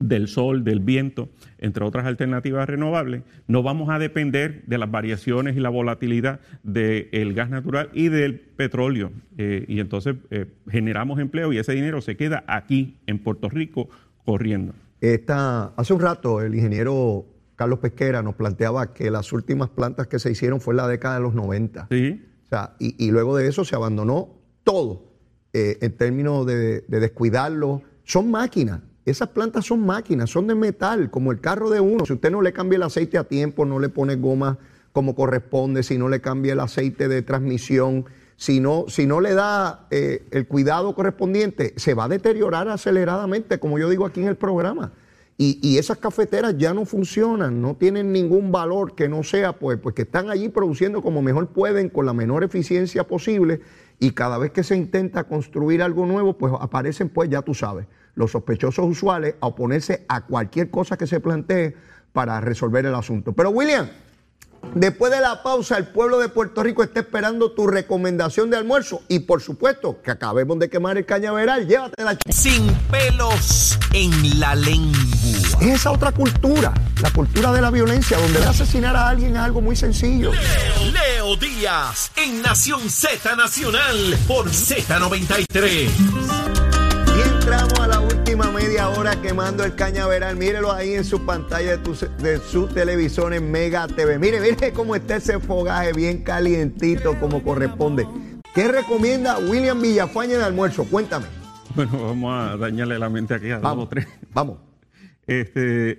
[0.00, 5.56] del sol, del viento, entre otras alternativas renovables, no vamos a depender de las variaciones
[5.56, 9.10] y la volatilidad del gas natural y del petróleo.
[9.36, 13.88] Eh, y entonces eh, generamos empleo y ese dinero se queda aquí, en Puerto Rico,
[14.24, 14.74] corriendo.
[15.00, 20.18] Esta, hace un rato el ingeniero Carlos Pesquera nos planteaba que las últimas plantas que
[20.18, 21.88] se hicieron fue en la década de los 90.
[21.90, 22.24] Sí.
[22.44, 25.12] O sea, y, luego de eso se abandonó todo
[25.52, 27.82] eh, en términos de, de descuidarlo.
[28.04, 28.80] Son máquinas
[29.10, 32.06] esas plantas son máquinas, son de metal, como el carro de uno.
[32.06, 34.58] Si usted no le cambia el aceite a tiempo, no le pone goma
[34.92, 39.34] como corresponde, si no le cambia el aceite de transmisión, si no, si no le
[39.34, 44.28] da eh, el cuidado correspondiente, se va a deteriorar aceleradamente, como yo digo aquí en
[44.28, 44.92] el programa.
[45.40, 49.94] Y, esas cafeteras ya no funcionan, no tienen ningún valor que no sea, pues, pues
[49.94, 53.60] que están allí produciendo como mejor pueden, con la menor eficiencia posible,
[54.00, 57.86] y cada vez que se intenta construir algo nuevo, pues aparecen, pues ya tú sabes,
[58.18, 61.76] los sospechosos usuales a oponerse a cualquier cosa que se plantee
[62.12, 63.32] para resolver el asunto.
[63.32, 63.88] Pero William,
[64.74, 69.02] después de la pausa, el pueblo de Puerto Rico está esperando tu recomendación de almuerzo
[69.06, 72.18] y por supuesto que acabemos de quemar el cañaveral, llévatela.
[72.28, 74.98] Sin pelos en la lengua.
[75.60, 79.60] Es esa otra cultura, la cultura de la violencia, donde asesinar a alguien es algo
[79.60, 80.32] muy sencillo.
[80.32, 85.88] Leo, Leo Díaz, en Nación Z Nacional, por Z93
[87.20, 87.87] entramos a
[88.46, 90.36] media hora quemando el cañaveral.
[90.36, 94.18] Mírelo ahí en su pantalla de, su televisor en Mega TV.
[94.18, 98.06] Mire, mire cómo está ese fogaje bien calientito como corresponde.
[98.54, 100.84] ¿Qué recomienda William Villafaña de almuerzo?
[100.84, 101.26] Cuéntame.
[101.74, 104.06] Bueno, vamos a dañarle la mente aquí a vamos, dos tres.
[104.32, 104.67] Vamos
[105.28, 105.98] este, eh,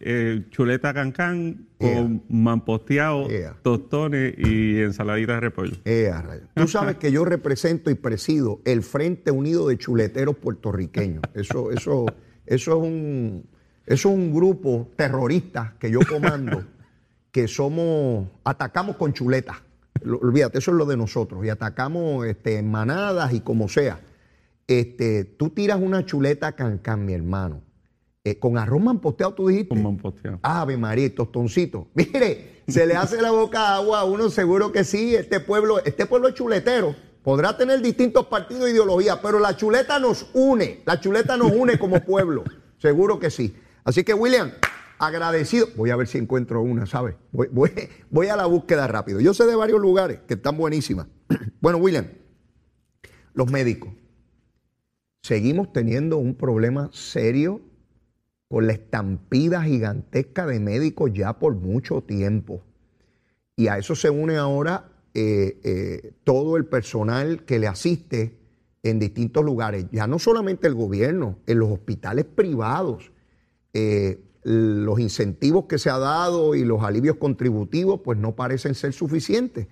[0.00, 3.28] eh, chuleta cancán con mamposteado,
[3.62, 5.76] tostones y ensaladita de repollo.
[6.54, 11.22] Tú sabes que yo represento y presido el Frente Unido de Chuleteros Puertorriqueños.
[11.34, 12.06] Eso, eso,
[12.46, 13.46] eso es un,
[13.84, 16.64] eso es un grupo terrorista que yo comando,
[17.32, 19.58] que somos, atacamos con chuletas.
[20.04, 21.44] Olvídate, eso es lo de nosotros.
[21.44, 24.00] Y atacamos este, manadas y como sea.
[24.66, 27.69] Este, tú tiras una chuleta cancán, mi hermano
[28.22, 29.70] Eh, con arroz mamposteado, tú dijiste.
[29.70, 30.38] Con mamposteado.
[30.42, 31.88] Ave María, tostoncito.
[31.94, 35.14] Mire, se le hace la boca agua a uno, seguro que sí.
[35.14, 36.94] Este pueblo, este pueblo es chuletero.
[37.22, 40.82] Podrá tener distintos partidos e ideologías, pero la chuleta nos une.
[40.84, 42.44] La chuleta nos une como pueblo.
[42.78, 43.56] Seguro que sí.
[43.84, 44.52] Así que, William,
[44.98, 45.68] agradecido.
[45.76, 47.14] Voy a ver si encuentro una, ¿sabes?
[47.32, 47.70] Voy, voy,
[48.10, 49.20] voy a la búsqueda rápido.
[49.20, 51.06] Yo sé de varios lugares que están buenísimas.
[51.60, 52.06] Bueno, William,
[53.34, 53.92] los médicos.
[55.22, 57.60] Seguimos teniendo un problema serio
[58.50, 62.60] con la estampida gigantesca de médicos ya por mucho tiempo.
[63.54, 68.40] Y a eso se une ahora eh, eh, todo el personal que le asiste
[68.82, 73.12] en distintos lugares, ya no solamente el gobierno, en los hospitales privados,
[73.72, 78.92] eh, los incentivos que se ha dado y los alivios contributivos pues no parecen ser
[78.92, 79.68] suficientes.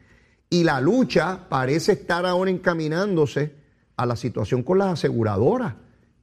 [0.50, 3.54] Y la lucha parece estar ahora encaminándose
[3.96, 5.74] a la situación con las aseguradoras.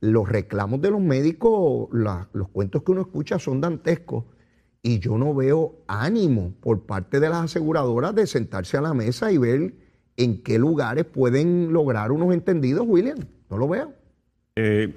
[0.06, 4.26] Los reclamos de los médicos, los cuentos que uno escucha son dantescos
[4.84, 9.32] y yo no veo ánimo por parte de las aseguradoras de sentarse a la mesa
[9.32, 9.74] y ver
[10.16, 13.18] en qué lugares pueden lograr unos entendidos, William.
[13.50, 13.94] No lo veo.
[14.56, 14.94] Eh,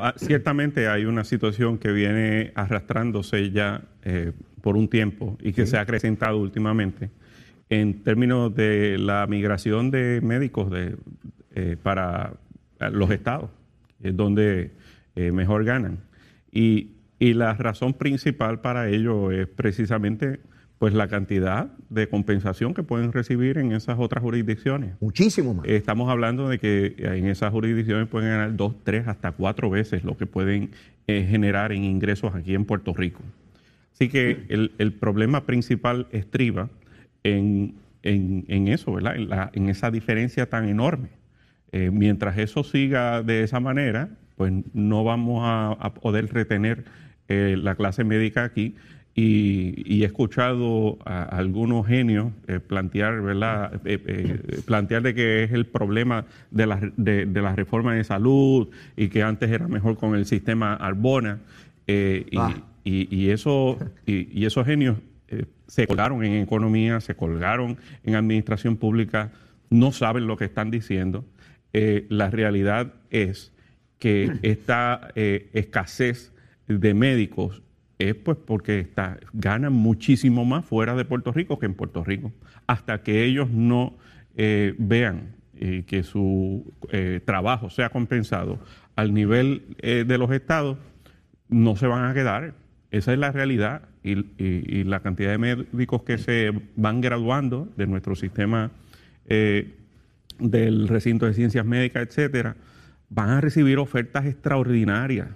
[0.00, 5.66] ah, ciertamente hay una situación que viene arrastrándose ya eh, por un tiempo y que
[5.66, 7.10] se ha acrecentado últimamente
[7.70, 10.96] en términos de la migración de médicos de,
[11.54, 12.34] eh, para
[12.92, 13.50] los estados,
[14.02, 14.72] es donde
[15.16, 15.98] eh, mejor ganan.
[16.52, 20.38] Y, la razón principal para ello es precisamente
[20.78, 24.94] pues la cantidad de compensación que pueden recibir en esas otras jurisdicciones.
[25.00, 25.66] Muchísimo más.
[25.66, 30.16] Estamos hablando de que en esas jurisdicciones pueden ganar dos, tres, hasta cuatro veces lo
[30.16, 30.70] que pueden
[31.08, 33.20] eh, generar en ingresos aquí en Puerto Rico.
[33.92, 36.70] Así que el, el problema principal estriba
[37.24, 39.16] en, en, eso, ¿verdad?
[39.16, 41.08] En, la, en, esa diferencia tan enorme.
[41.72, 46.84] Eh, mientras eso siga de esa manera, pues no vamos a, poder retener
[47.28, 48.74] eh, la clase médica aquí.
[49.14, 53.80] Y, he escuchado a, algunos genios eh, plantear, ¿verdad?
[54.64, 59.24] plantear de que es el problema de la, de, la reforma de salud y que
[59.24, 61.40] antes era mejor con el sistema Arbona.
[62.36, 62.54] Ah.
[62.84, 64.98] y, y, eso, y, esos genios
[65.66, 69.32] se colgaron en economía, se colgaron en administración pública,
[69.68, 71.24] no saben lo que están diciendo.
[71.72, 73.52] Eh, la realidad es
[73.98, 76.32] que esta eh, escasez
[76.66, 77.62] de médicos
[77.98, 82.32] es pues porque está, ganan muchísimo más fuera de Puerto Rico que en Puerto Rico.
[82.66, 83.96] Hasta que ellos no
[84.36, 85.36] eh, vean
[85.88, 86.72] que su
[87.24, 88.60] trabajo sea compensado
[88.94, 90.78] al nivel de los estados,
[91.48, 92.54] no se van a quedar.
[92.92, 98.14] Esa es la realidad y, la cantidad de médicos que se van graduando de nuestro
[98.14, 98.70] sistema
[99.26, 99.77] eh,
[100.38, 102.56] del recinto de ciencias médicas, etcétera,
[103.10, 105.28] van a recibir ofertas extraordinarias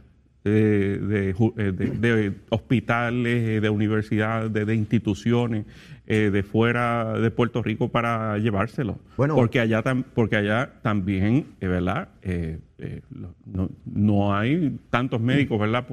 [0.44, 5.66] de, eh, hospitales, de universidades, de, instituciones
[6.06, 8.98] eh, de fuera de Puerto Rico para llevárselo.
[9.16, 9.82] Bueno, porque allá,
[10.14, 12.08] porque allá también, verdad,
[13.46, 15.86] no, no, hay tantos médicos, verdad,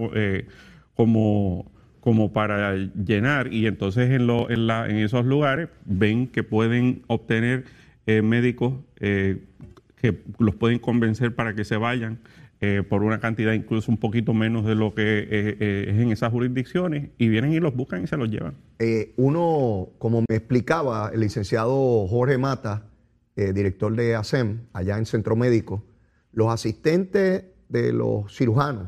[0.96, 3.54] como como para llenar.
[3.54, 7.66] Y entonces en, lo, en, la, en esos lugares ven que pueden obtener
[8.12, 9.46] eh, médicos eh,
[9.96, 12.20] que los pueden convencer para que se vayan
[12.60, 15.28] eh, por una cantidad incluso un poquito menos de lo que
[15.60, 18.56] es en esas jurisdicciones y vienen y los buscan y se los llevan.
[19.16, 22.88] uno, como me explicaba el licenciado Jorge Mata,
[23.36, 25.86] director de ASEM, allá en Centro Médico,
[26.32, 28.88] los asistentes de los cirujanos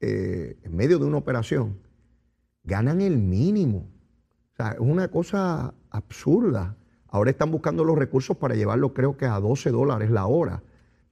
[0.00, 1.78] en medio de una operación,
[2.64, 3.88] ganan el mínimo.
[4.52, 6.76] O sea, es una cosa absurda.
[7.12, 10.62] Ahora están buscando los recursos para llevarlo, creo que a 12 dólares la hora.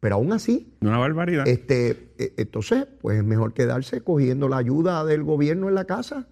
[0.00, 0.74] Pero aún así.
[0.80, 1.46] Una barbaridad.
[1.46, 6.26] Este, e, entonces, pues es mejor quedarse cogiendo la ayuda del gobierno en la casa,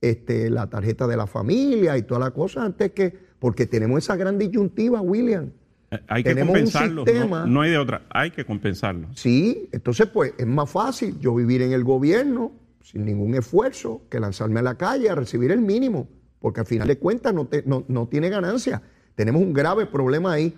[0.00, 3.30] este, la tarjeta de la familia y toda la cosa, antes que.
[3.38, 5.50] Porque tenemos esa gran disyuntiva, William.
[5.90, 7.04] Eh, hay que compensarlo.
[7.04, 8.02] no, no, hay de otra.
[8.10, 9.08] Hay que compensarlo.
[9.14, 14.20] Sí, entonces, pues es más fácil yo vivir en el gobierno sin ningún esfuerzo que
[14.20, 17.48] lanzarme a la calle a recibir el mínimo, porque al final de cuentas no,
[17.88, 18.82] no, tiene ganancia.
[19.14, 20.54] Tenemos un grave problema ahí.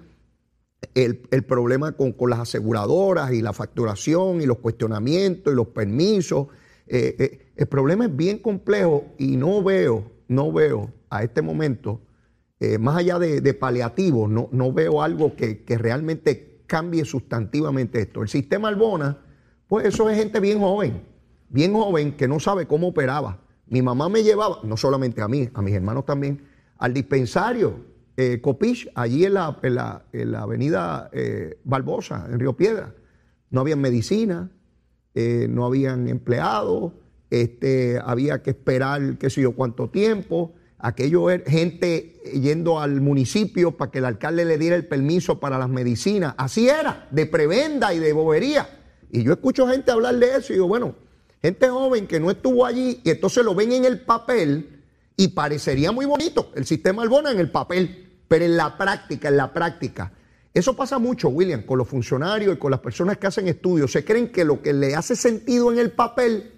[0.95, 6.49] El, problema con, las aseguradoras y la facturación y los cuestionamientos y los permisos.
[6.87, 12.01] Eh, eh, el problema es bien complejo y no veo, no veo a este momento,
[12.59, 18.23] eh, más allá de, paliativos, no, veo algo que realmente cambie sustantivamente esto.
[18.23, 19.19] El sistema Albona,
[19.69, 21.13] pues eso es gente bien joven
[21.53, 23.39] bien joven que no sabe cómo operaba.
[23.67, 26.43] Mi mamá me llevaba, no solamente a mí, a mis hermanos también,
[26.79, 27.77] al dispensario
[28.17, 29.59] eh, Copich, allí en la,
[30.13, 32.95] en la, avenida eh, Barbosa, en Río Piedra.
[33.51, 34.51] No había medicina,
[35.15, 36.93] eh, no habían empleados,
[37.31, 40.53] este, había que esperar qué sé yo cuánto tiempo.
[40.79, 45.59] Aquello era gente yendo al municipio para que el alcalde le diera el permiso para
[45.59, 46.35] las medicinas.
[46.37, 48.69] Así era, de prebenda y de bobería.
[49.11, 50.97] Y yo escucho gente hablar de eso y digo, bueno,
[51.41, 54.82] gente joven que no estuvo allí y entonces lo ven en el papel
[55.17, 59.37] y parecería muy bonito el sistema Albona en el papel, pero en la práctica, en
[59.37, 60.13] la práctica.
[60.55, 63.91] Eso pasa mucho, William, con los funcionarios y con las personas que hacen estudios.
[63.91, 66.53] Se creen que lo que le hace sentido en el papel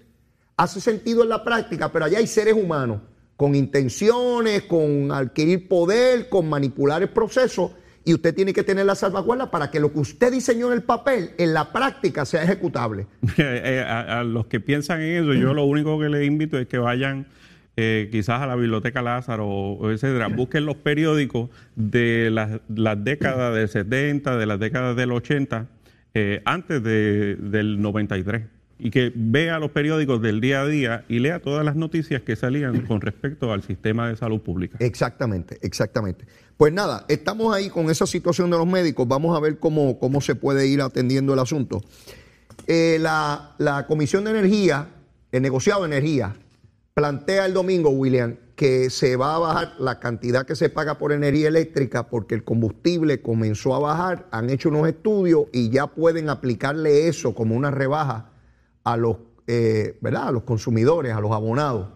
[0.57, 3.01] hace sentido en la práctica, pero allá hay seres humanos
[3.37, 7.73] con intenciones, con adquirir poder, con manipular el proceso
[8.05, 10.83] y usted tiene que tener la salvaguarda para que lo que usted diseñó en el
[10.83, 13.07] papel, en la práctica, sea ejecutable.
[13.37, 16.77] Eh, a, los que piensan en eso, yo lo único que les invito es que
[16.77, 17.27] vayan
[17.77, 24.37] eh, quizás a la Biblioteca Lázaro, etcétera, busquen los periódicos de las, décadas del 70,
[24.37, 25.67] de las décadas del 80,
[26.13, 28.43] eh, antes del 93
[28.77, 32.35] y que vea los periódicos del día a día y lea todas las noticias que
[32.35, 34.77] salían con respecto al sistema de salud pública.
[34.79, 36.25] Exactamente, exactamente.
[36.57, 40.21] Pues nada, estamos ahí con esa situación de los médicos, vamos a ver cómo, cómo
[40.21, 41.83] se puede ir atendiendo el asunto.
[42.67, 44.87] Eh, la, la Comisión de Energía,
[45.31, 46.35] el negociado de energía,
[46.95, 51.11] plantea el domingo, William, que se va a bajar la cantidad que se paga por
[51.11, 56.29] energía eléctrica porque el combustible comenzó a bajar, han hecho unos estudios y ya pueden
[56.29, 58.31] aplicarle eso como una rebaja
[58.85, 60.29] a los, eh, ¿verdad?
[60.29, 61.89] a los consumidores, a los abonados.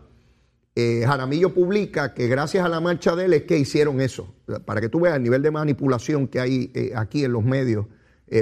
[0.75, 4.35] Eh, Jaramillo publica que gracias a la marcha de él es que hicieron eso,
[4.65, 7.85] para que tú veas el nivel de manipulación que hay eh, aquí en los medios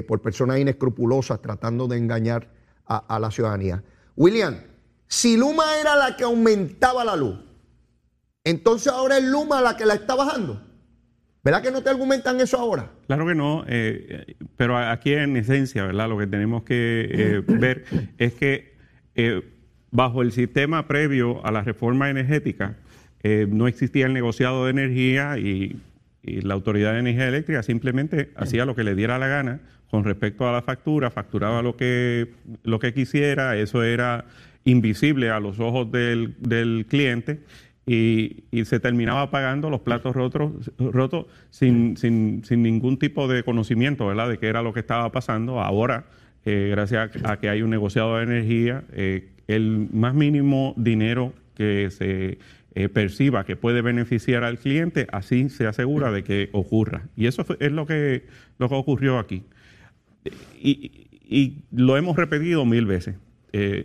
[0.06, 2.50] por personas inescrupulosas tratando de engañar
[2.86, 3.82] a, la ciudadanía.
[4.18, 4.58] William,
[5.08, 7.38] si Luma era la que aumentaba la luz,
[8.44, 10.62] entonces ahora es Luma la que la está bajando.
[11.48, 12.92] ¿Verdad que no te argumentan eso ahora?
[13.08, 16.10] Claro que no, eh, pero aquí en esencia, ¿verdad?
[16.10, 17.86] Lo que tenemos que eh, ver
[18.18, 18.76] es que
[19.16, 19.42] eh,
[19.90, 22.76] bajo el sistema previo a la reforma energética
[23.50, 25.82] no existía el negociado de energía y,
[26.24, 30.48] la Autoridad de Energía Eléctrica simplemente hacía lo que le diera la gana con respecto
[30.48, 34.26] a la factura, facturaba lo que, lo que quisiera, eso era
[34.68, 37.40] invisible a los ojos del, del cliente
[37.86, 44.10] y, se terminaba pagando los platos rotos, rotos sin, sin, sin, ningún tipo de conocimiento
[44.14, 45.62] de qué era lo que estaba pasando.
[45.62, 46.06] Ahora,
[46.44, 51.90] eh, gracias a, que hay un negociado de energía, eh, el más mínimo dinero que
[51.90, 52.40] se
[52.76, 57.04] eh, perciba que puede beneficiar al cliente, así se asegura de que ocurra.
[57.16, 58.26] Y eso es lo que,
[58.60, 59.44] lo que ocurrió aquí.
[60.62, 63.16] Y, y lo hemos repetido mil veces.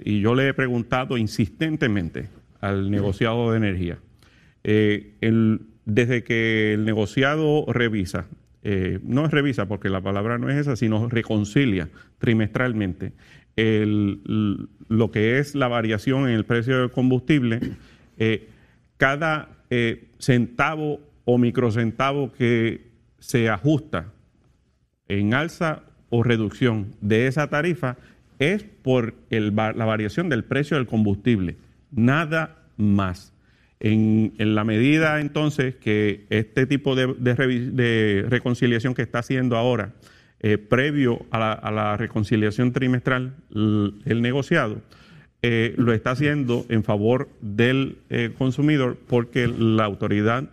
[0.04, 2.28] Y yo le he preguntado insistentemente
[2.62, 3.98] al negociado de energía.
[4.64, 5.14] Eh,
[5.84, 8.26] desde que el negociado revisa,
[8.62, 13.12] eh, no es revisa porque la palabra no es esa, sino reconcilia trimestralmente
[13.54, 17.60] lo que es la variación en el precio del combustible,
[18.16, 18.48] eh,
[18.96, 19.50] cada
[20.18, 22.86] centavo o microcentavo que
[23.18, 24.12] se ajusta
[25.08, 27.96] en alza o reducción de esa tarifa
[28.50, 31.56] es por la variación del precio del combustible
[31.92, 33.32] nada más.
[33.80, 39.92] En, la medida entonces que este tipo de, reconciliación que está haciendo ahora,
[40.40, 44.80] eh, previo a la, reconciliación trimestral, el, negociado,
[45.42, 50.48] eh, lo está haciendo en favor del eh, consumidor porque la autoridad,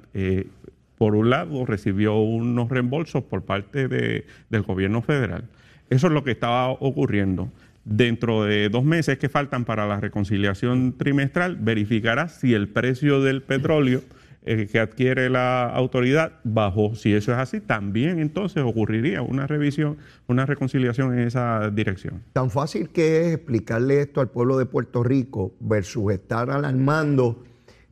[0.97, 5.43] por un lado, recibió unos reembolsos por parte del gobierno federal.
[5.91, 7.51] Eso es lo que estaba ocurriendo
[7.85, 13.41] dentro de dos meses que faltan para la reconciliación trimestral, verificará si el precio del
[13.41, 14.01] petróleo
[14.45, 16.95] eh, que adquiere la autoridad bajó.
[16.95, 22.23] Si eso es así, también entonces ocurriría una revisión, una reconciliación en esa dirección.
[22.33, 27.43] Tan fácil que es explicarle esto al pueblo de Puerto Rico versus estar alarmando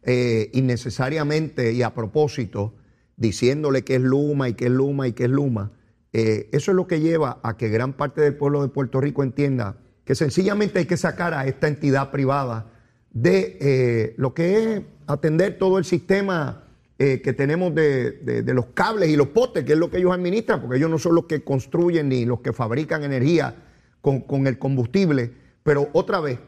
[0.03, 2.73] eh, innecesariamente y a propósito,
[3.17, 5.73] diciéndole que es Luma y que es Luma y que es Luma.
[6.19, 9.21] Eh, eso es lo que lleva a que gran parte del pueblo de Puerto Rico
[9.21, 12.71] entienda que sencillamente hay que sacar a esta entidad privada
[13.11, 16.63] de eh, lo que es atender todo el sistema
[16.97, 20.59] eh, que tenemos de, los cables y los postes, que es lo que ellos administran,
[20.59, 23.53] porque ellos no son los que construyen ni los que fabrican energía
[24.01, 25.31] con, con el combustible.
[25.61, 26.39] Pero otra vez,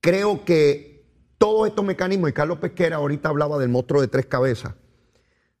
[0.00, 4.74] creo que todos estos mecanismos, y Carlos Pesquera ahorita hablaba del monstruo de tres cabezas,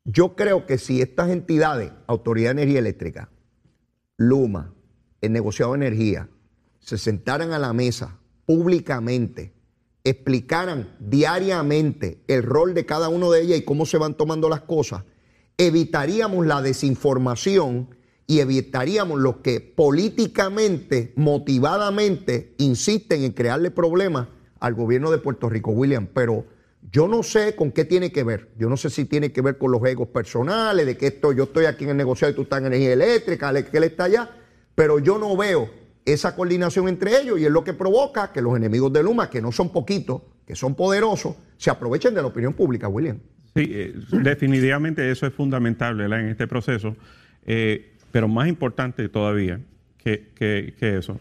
[0.04, 3.30] yo creo que si estas entidades, Autoridad de Energía Eléctrica,
[4.16, 4.74] Luma,
[5.20, 6.28] el negociado de energía,
[6.78, 9.52] se sentaran a la mesa públicamente,
[10.04, 14.62] explicaran diariamente el rol de cada uno de ellas y cómo se van tomando las
[14.62, 15.04] cosas,
[15.58, 17.94] evitaríamos la desinformación
[18.26, 24.28] y evitaríamos los que políticamente, motivadamente, insisten en crearle problemas
[24.60, 26.08] al gobierno de Puerto Rico, William.
[26.14, 26.46] Pero
[26.92, 28.48] yo no sé con qué tiene que ver.
[28.58, 31.44] Yo no sé si tiene que ver con los egos personales, de que esto, yo
[31.44, 34.30] estoy aquí en el negocio y tú estás en energía eléctrica, que él está allá.
[34.74, 35.70] Pero yo no veo
[36.04, 39.40] esa coordinación entre ellos y es lo que provoca que los enemigos de Luma, que
[39.40, 43.18] no son poquitos, que son poderosos, se aprovechen de la opinión pública, William.
[43.54, 46.96] Sí, eh, definitivamente eso es fundamental en este proceso,
[47.44, 49.60] eh, pero más importante todavía
[49.98, 51.18] que, eso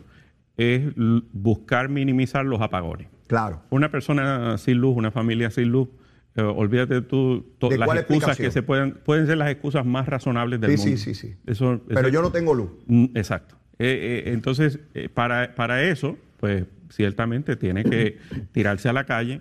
[0.58, 3.08] es buscar minimizar los apagones.
[3.30, 3.62] Claro.
[3.70, 5.88] Una persona sin luz, una familia sin luz,
[6.36, 10.72] eh, olvídate tú, las excusas que se pueden, pueden ser las excusas más razonables del
[10.72, 10.84] mundo.
[10.84, 11.36] Sí, sí, sí.
[11.46, 12.72] Pero yo no tengo luz.
[12.88, 13.56] Mm, exacto.
[13.78, 14.80] entonces,
[15.14, 18.18] para, para eso, pues ciertamente tiene que
[18.52, 19.40] tirarse a la calle.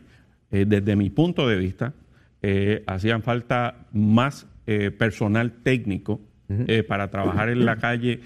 [0.51, 1.95] desde mi punto de vista,
[2.41, 8.21] eh, hacían falta más eh, personal técnico eh, para trabajar en la calle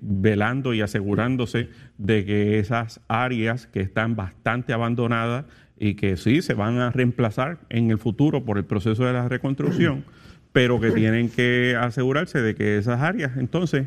[0.00, 5.44] velando y asegurándose de que esas áreas que están bastante abandonadas
[5.78, 9.28] y que sí se van a reemplazar en el futuro por el proceso de la
[9.28, 10.04] reconstrucción,
[10.52, 13.86] pero que tienen que asegurarse de que esas áreas entonces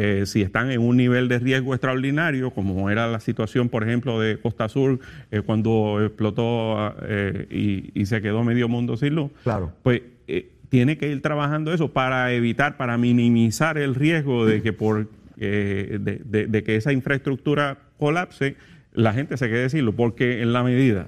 [0.00, 4.20] eh, si están en un nivel de riesgo extraordinario, como era la situación, por ejemplo,
[4.20, 5.00] de Costa Sur
[5.32, 9.72] eh, cuando explotó eh, y, se quedó medio mundo sin luz, claro.
[9.82, 10.02] pues
[10.68, 16.62] tiene que ir trabajando eso para evitar, para minimizar el riesgo de que por de,
[16.66, 18.56] que esa infraestructura colapse,
[18.92, 21.06] la gente se quede sin luz, porque en la medida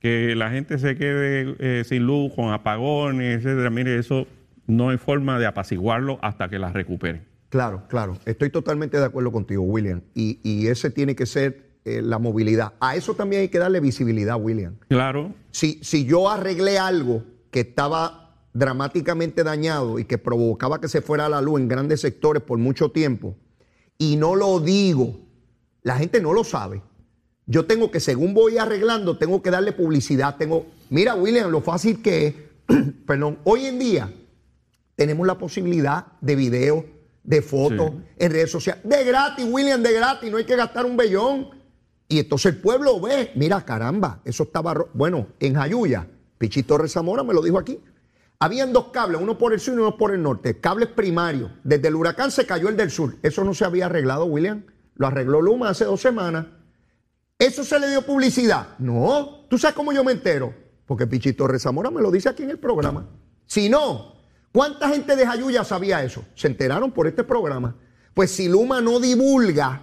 [0.00, 4.26] que la gente se quede sin luz, con apagones, etcétera, mire, eso
[4.66, 7.22] no hay forma de apaciguarlo hasta que la recuperen.
[7.50, 8.16] Claro, claro.
[8.24, 10.02] Estoy totalmente de acuerdo contigo, William.
[10.14, 12.74] Y, ese tiene que ser eh, la movilidad.
[12.80, 14.76] A eso también hay que darle visibilidad, William.
[14.88, 15.34] Claro.
[15.50, 18.19] Si, si yo arreglé algo que estaba
[18.52, 22.90] dramáticamente dañado y que provocaba que se fuera la luz en grandes sectores por mucho
[22.90, 23.36] tiempo,
[23.98, 25.20] y no lo digo,
[25.82, 26.82] la gente no lo sabe.
[27.46, 30.36] Yo tengo que, según voy arreglando, tengo que darle publicidad.
[30.36, 32.34] Tengo, mira, William, lo fácil que es,
[33.06, 34.12] perdón, hoy en día
[34.94, 36.86] tenemos la posibilidad de video
[37.24, 38.82] de fotos en redes sociales.
[38.84, 41.50] De gratis, William, de gratis, no hay que gastar un bellón.
[42.08, 44.74] Y entonces el pueblo ve, mira, caramba, eso estaba.
[44.94, 46.06] Bueno, en Jayuya,
[46.38, 47.80] Pichito Rezamora me lo dijo aquí.
[48.40, 51.52] Habían dos cables, uno por el sur y uno por el norte, cables primarios.
[51.62, 53.16] Desde el huracán se cayó el del sur.
[53.22, 54.64] Eso no se había arreglado, William.
[54.96, 56.46] Lo arregló Luma hace dos semanas.
[57.38, 58.78] ¿Eso se le dio publicidad?
[58.78, 59.46] No.
[59.48, 60.54] ¿Tú sabes cómo yo me entero?
[60.86, 63.06] Porque Pichito Rezamora me lo dice aquí en el programa.
[63.46, 64.20] Si no,
[64.52, 66.24] ¿Cuánta gente de Jayuya sabía eso?
[66.34, 67.76] Se enteraron por este programa.
[68.14, 69.82] Pues si Luma no divulga,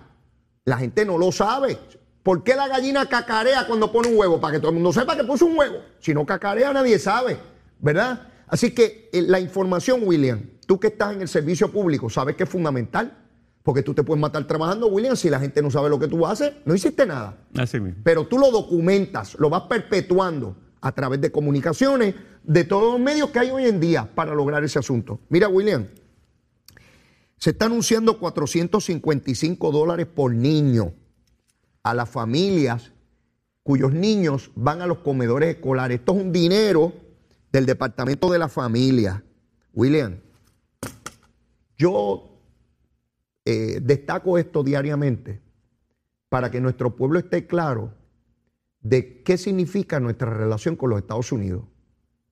[0.65, 1.77] la gente no lo sabe.
[2.21, 4.41] ¿Por qué la gallina cacarea cuando pone un huevo?
[4.41, 5.77] Para que todo el mundo sepa que puso un huevo.
[5.99, 7.37] Si no cacarea, nadie sabe,
[7.79, 8.27] ¿verdad?
[8.47, 12.43] Así que eh, la información, William, tú que estás en el servicio público, sabes que
[12.43, 13.23] es fundamental.
[13.63, 16.25] Porque tú te puedes matar trabajando, William, si la gente no sabe lo que tú
[16.25, 17.37] haces, no hiciste nada.
[17.57, 17.99] Así mismo.
[18.01, 23.29] Pero tú lo documentas, lo vas perpetuando a través de comunicaciones, de todos los medios
[23.29, 25.19] que hay hoy en día para lograr ese asunto.
[25.27, 25.85] Mira, William,
[27.37, 30.93] se está anunciando 455 dólares por niño
[31.83, 32.93] a las familias
[33.63, 35.99] cuyos niños van a los comedores escolares.
[35.99, 36.93] Esto es un dinero
[37.51, 39.23] del Departamento de la Familia.
[39.73, 40.19] William,
[41.77, 42.41] yo
[43.45, 45.41] eh, destaco esto diariamente
[46.29, 47.93] para que nuestro pueblo esté claro
[48.81, 51.63] de qué significa nuestra relación con los Estados Unidos.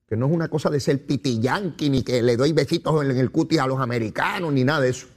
[0.06, 3.30] Que no es una cosa de ser pitiyanqui, ni que le doy besitos en el
[3.30, 5.08] cutis a los americanos, ni nada de eso.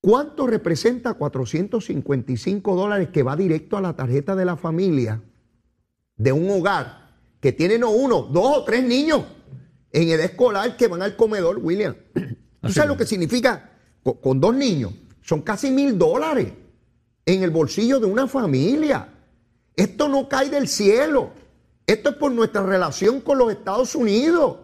[0.00, 5.22] ¿Cuánto representa 455 dólares que va directo a la tarjeta de la familia
[6.16, 7.07] de un hogar
[7.40, 9.22] que tiene no uno, dos o tres niños
[9.92, 11.96] en edad escolar que van al comedor, William?
[12.60, 13.70] ¿Tú sabes lo que significa
[14.20, 14.92] con dos niños?
[15.22, 16.52] Son casi mil dólares
[17.24, 19.08] en el bolsillo de una familia.
[19.76, 21.30] Esto no cae del cielo.
[21.86, 24.56] Esto es por nuestra relación con los Estados Unidos.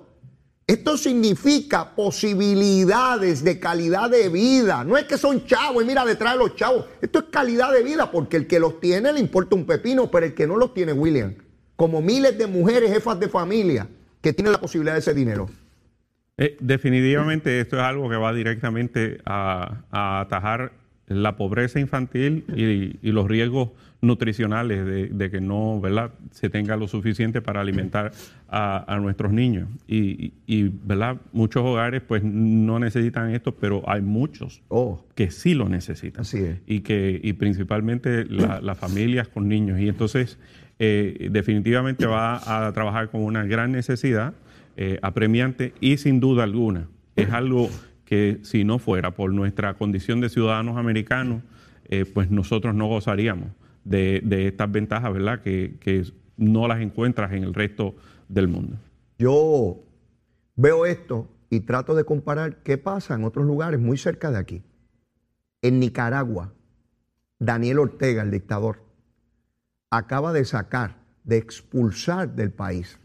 [0.67, 4.83] Esto significa posibilidades de calidad de vida.
[4.83, 6.87] No es que son chavos y mira detrás de los chavos.
[7.03, 10.25] Esto es calidad de vida porque el que los tiene le importa un pepino, pero
[10.25, 11.35] el que no los tiene, William,
[11.77, 13.89] como miles de mujeres jefas de familia
[14.21, 15.49] que tienen la posibilidad de ese dinero.
[16.37, 20.73] Eh, definitivamente esto es algo que va directamente a, atajar
[21.07, 23.71] la pobreza infantil y los riesgos
[24.05, 26.13] nutricionales, de, que no ¿verdad?
[26.31, 28.13] se tenga lo suficiente para alimentar
[28.49, 29.69] a, nuestros niños.
[29.89, 30.33] Y,
[30.85, 31.17] ¿verdad?
[31.33, 35.05] muchos hogares pues no necesitan esto, pero hay muchos oh.
[35.15, 36.23] que sí lo necesitan.
[36.23, 36.59] Así es.
[36.67, 39.81] Y, que, y principalmente las familias con niños.
[39.81, 40.39] Y entonces
[40.79, 44.35] eh, definitivamente va a trabajar con una gran necesidad
[44.77, 47.71] eh, apremiante y sin duda alguna es algo
[48.05, 51.43] que si no fuera por nuestra condición de ciudadanos americanos,
[51.87, 53.51] eh, pues nosotros no gozaríamos
[53.85, 55.41] de, estas ventajas, ¿verdad?
[55.43, 56.05] Que, que
[56.37, 57.95] no las encuentras en el resto
[58.29, 58.77] del mundo.
[59.19, 59.81] Yo
[60.57, 64.63] veo esto y trato de comparar qué pasa en otros lugares muy cerca de aquí.
[65.63, 66.53] En Nicaragua,
[67.39, 68.84] Daniel Ortega, el dictador,
[69.97, 72.99] acaba de sacar, de expulsar del país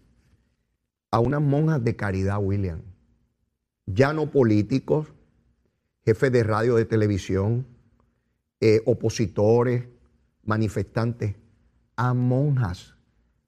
[1.12, 2.82] a unas monjas de caridad, William.
[3.86, 5.08] Ya no políticos,
[6.04, 7.68] jefes de radio, de televisión,
[8.60, 9.88] eh, opositores,
[10.44, 11.36] manifestantes,
[11.96, 12.96] a monjas,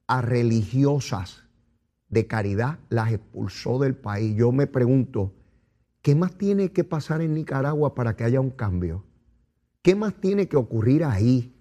[0.07, 1.43] a religiosas
[2.09, 4.35] de caridad, las expulsó del país.
[4.35, 5.33] Yo me pregunto,
[6.01, 9.03] ¿qué más tiene que pasar en Nicaragua para que haya un cambio?
[9.81, 11.55] ¿Qué más tiene que ocurrir ahí?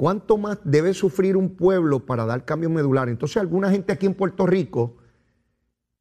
[0.00, 3.10] ¿Cuánto más debe sufrir un pueblo para dar cambio medular?
[3.10, 4.96] Entonces, alguna gente aquí en Puerto Rico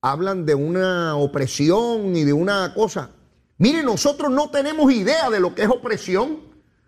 [0.02, 3.10] hablan de una opresión y de una cosa.
[3.58, 6.40] Mire, nosotros no tenemos idea de lo que es opresión.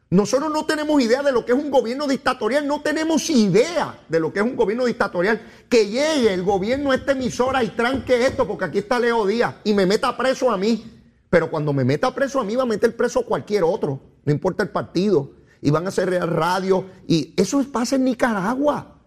[0.09, 4.20] Nosotros no tenemos idea de lo que es un gobierno dictatorial, no tenemos idea de
[4.22, 5.41] lo que es un gobierno dictatorial.
[5.68, 9.55] Que llegue el gobierno a esta emisora y tranque esto, porque aquí está Leo Díaz
[9.66, 10.97] y me meta preso a mí.
[11.30, 14.32] Pero cuando me meta preso a mí, va a meter preso a cualquier otro, no
[14.32, 15.40] importa el partido.
[15.62, 16.86] Y van a hacer radio.
[17.07, 18.99] Y eso pasa en Nicaragua.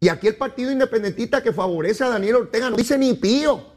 [0.00, 3.76] Y aquí el partido independentista que favorece a Daniel Ortega no dice ni pío.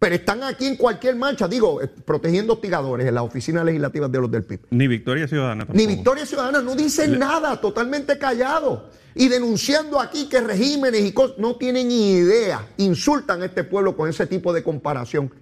[0.00, 4.18] Pero están aquí en cualquier marcha, digo, eh, protegiendo hostigadores en las oficinas legislativas de
[4.18, 4.60] los del PIB.
[4.70, 5.76] Ni Victoria Ciudadana tampoco.
[5.76, 8.88] Ni Victoria Ciudadana, no dicen nada, totalmente callado.
[9.14, 13.94] Y denunciando aquí que regímenes y cosas no tienen ni idea, insultan a este pueblo
[13.94, 15.34] con ese tipo de comparación.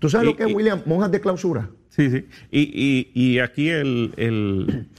[0.00, 0.82] ¿Tú sabes lo que es, William?
[0.84, 1.70] Monjas de clausura.
[1.96, 2.26] Sí, sí.
[2.50, 4.12] Y, y, aquí el,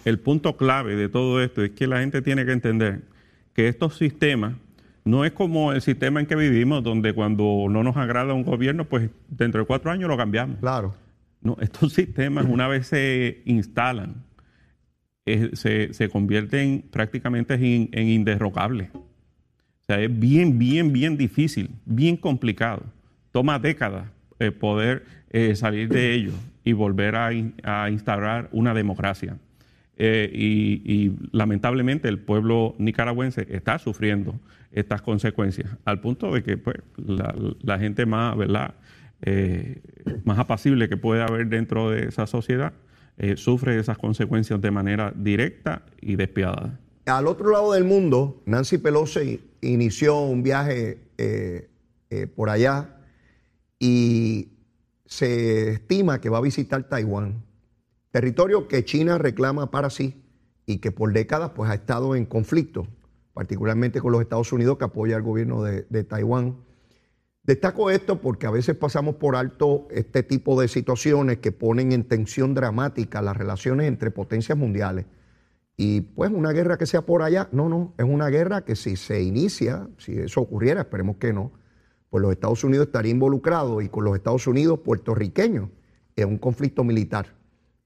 [0.04, 3.02] el punto clave de todo esto es que la gente tiene que entender
[3.54, 4.56] que estos sistemas
[5.08, 8.86] no es como el sistema en que vivimos, donde cuando no nos agrada un gobierno,
[8.86, 10.58] pues dentro de cuatro años lo cambiamos.
[10.60, 10.96] Claro.
[11.42, 14.24] No, estos sistemas, una vez se instalan,
[15.26, 18.90] se, convierten prácticamente en, en, inderrogables.
[18.94, 19.06] O
[19.86, 22.84] sea, es bien, bien, bien difícil, bien complicado.
[23.32, 26.34] Toma décadas eh, poder eh, salir de ello
[26.68, 29.38] y volver a, instaurar una democracia.
[29.96, 34.38] Eh, y, lamentablemente el pueblo nicaragüense está sufriendo
[34.74, 38.74] estas consecuencias, al punto de que pues, la, gente más, ¿verdad?
[39.22, 39.82] Eh,
[40.26, 42.74] más apacible que puede haber dentro de esa sociedad
[43.18, 46.78] eh, sufre esas consecuencias de manera directa y despiadada.
[47.06, 50.98] Al otro lado del mundo, Nancy Pelosi inició un viaje
[52.36, 52.90] por allá
[53.80, 54.50] y
[55.08, 57.48] se estima que va a visitar Taiwán
[58.18, 60.24] territorio que China reclama para sí
[60.66, 62.88] y que por décadas pues, ha estado en conflicto,
[63.34, 66.58] particularmente con los Estados Unidos que apoya al gobierno de, Taiwán.
[67.44, 72.06] Destaco esto porque a veces pasamos por alto este tipo de situaciones que ponen en
[72.06, 75.06] tensión dramática las relaciones entre potencias mundiales.
[75.78, 78.96] Y pues una guerra que sea por allá, no, no, es una guerra que si
[78.96, 81.52] se inicia, si eso ocurriera, esperemos que no,
[82.10, 85.70] pues los Estados Unidos estaría involucrados y con los Estados Unidos puertorriqueños
[86.16, 87.38] en un conflicto militar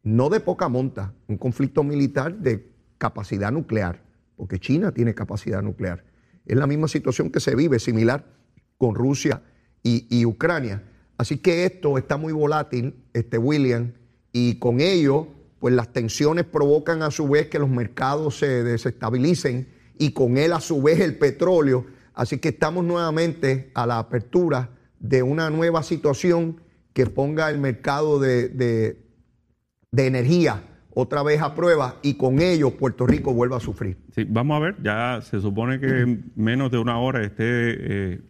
[0.03, 4.01] no de poca monta, un conflicto militar de capacidad nuclear,
[4.35, 6.03] porque China tiene capacidad nuclear.
[6.45, 8.25] Es la misma situación que se vive, similar
[8.77, 9.43] con Rusia
[9.83, 10.83] y, Ucrania.
[11.17, 13.93] Así que esto está muy volátil, este William,
[14.33, 15.27] y con ello,
[15.59, 19.67] pues las tensiones provocan a su vez que los mercados se desestabilicen
[19.99, 21.85] y con él a su vez el petróleo.
[22.13, 26.61] Así que estamos nuevamente a la apertura de una nueva situación
[26.93, 28.49] que ponga el mercado de,
[29.91, 33.97] de energía otra vez a prueba y con ello Puerto Rico vuelva a sufrir.
[34.13, 38.21] Sí, vamos a ver, ya se supone que en menos de una hora esté eh,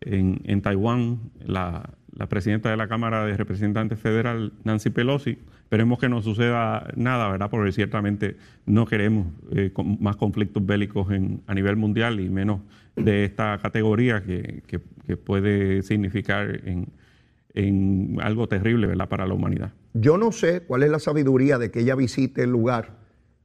[0.00, 1.90] en, Taiwán la,
[2.28, 5.38] presidenta de la Cámara de Representantes Federal, Nancy Pelosi.
[5.70, 7.48] Esperemos que no suceda nada, ¿verdad?
[7.48, 11.06] Porque ciertamente no queremos eh, más conflictos bélicos
[11.46, 12.62] a nivel mundial y menos
[12.96, 14.80] de esta categoría que,
[15.24, 16.88] puede significar en,
[17.54, 19.08] en algo terrible, ¿verdad?
[19.08, 19.72] Para la humanidad.
[19.94, 22.98] Yo no sé cuál es la sabiduría de que ella visite el lugar,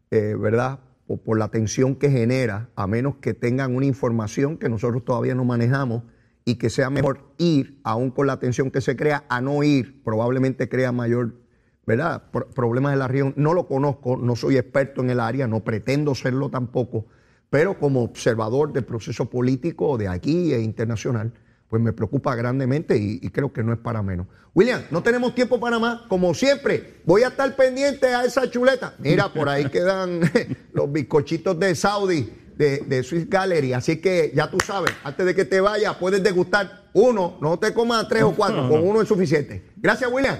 [0.09, 0.79] eh, ¿verdad?
[1.05, 5.45] Por la tensión que genera, a menos que tengan una información que nosotros todavía no
[5.45, 6.01] manejamos
[6.43, 10.01] y que sea mejor ir, aún con la tensión que se crea, a no ir,
[10.03, 11.44] probablemente crea mayor,
[11.85, 12.23] ¿verdad?
[12.53, 13.33] problemas de la región.
[13.37, 17.05] No lo conozco, no soy experto en el área, no pretendo serlo tampoco,
[17.49, 21.31] pero como observador del proceso político de aquí e internacional,
[21.69, 24.27] pues me preocupa grandemente y, creo que no es para menos.
[24.53, 26.01] William, no tenemos tiempo para más.
[26.07, 28.93] Como siempre, voy a estar pendiente a esa chuleta.
[28.99, 30.21] Mira, por ahí quedan
[30.73, 33.73] los bizcochitos de Saudi, de, de Swiss Gallery.
[33.73, 37.37] Así que ya tú sabes, antes de que te vayas, puedes degustar uno.
[37.41, 39.71] No te comas tres o cuatro, con uno es suficiente.
[39.75, 40.37] Gracias, William.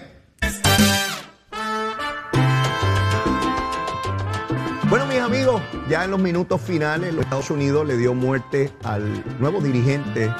[5.90, 10.34] Ya en los minutos finales, los Estados Unidos le dio muerte al nuevo dirigente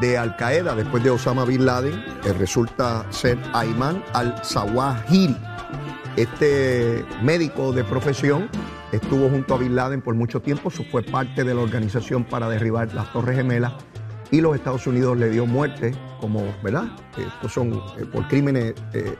[0.00, 5.36] de Al Qaeda después de Osama Bin Laden, que resulta ser Ayman al-Zawahiri.
[6.16, 8.48] Este médico de profesión
[8.92, 12.94] estuvo junto a Bin Laden por mucho tiempo, fue parte de la organización para derribar
[12.94, 13.74] las Torres Gemelas
[14.30, 16.86] y los Estados Unidos le dio muerte como, ¿verdad?
[17.16, 19.16] Estos son eh, por crímenes eh,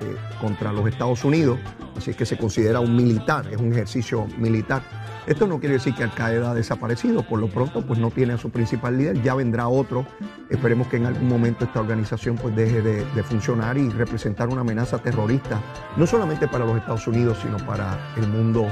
[0.00, 1.58] eh, contra los Estados Unidos,
[1.96, 4.82] así que se considera un militar, es un ejercicio militar.
[5.26, 8.34] Esto no quiere decir que Al Qaeda ha desaparecido, por lo pronto pues no tiene
[8.34, 10.06] a su principal líder, ya vendrá otro,
[10.50, 14.60] esperemos que en algún momento esta organización pues deje de, de funcionar y representar una
[14.60, 15.60] amenaza terrorista,
[15.96, 18.66] no solamente para los Estados Unidos, sino para el mundo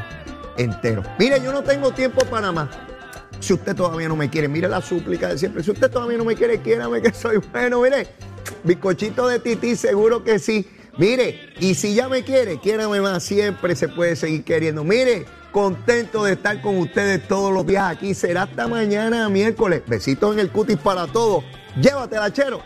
[0.58, 1.02] entero.
[1.18, 2.68] Mire, yo no tengo tiempo para más.
[3.42, 5.64] Si usted todavía no me quiere, mire la súplica de siempre.
[5.64, 7.82] Si usted todavía no me quiere, quiérame que soy bueno.
[7.82, 8.06] Mire,
[8.62, 10.70] bizcochito de tití, seguro que sí.
[10.96, 13.24] Mire, y si ya me quiere, quiérame más.
[13.24, 14.84] Siempre se puede seguir queriendo.
[14.84, 18.14] Mire, contento de estar con ustedes todos los días aquí.
[18.14, 19.82] Será hasta mañana, miércoles.
[19.88, 21.42] Besitos en el cutis para todos.
[21.80, 22.62] Llévatela, chero.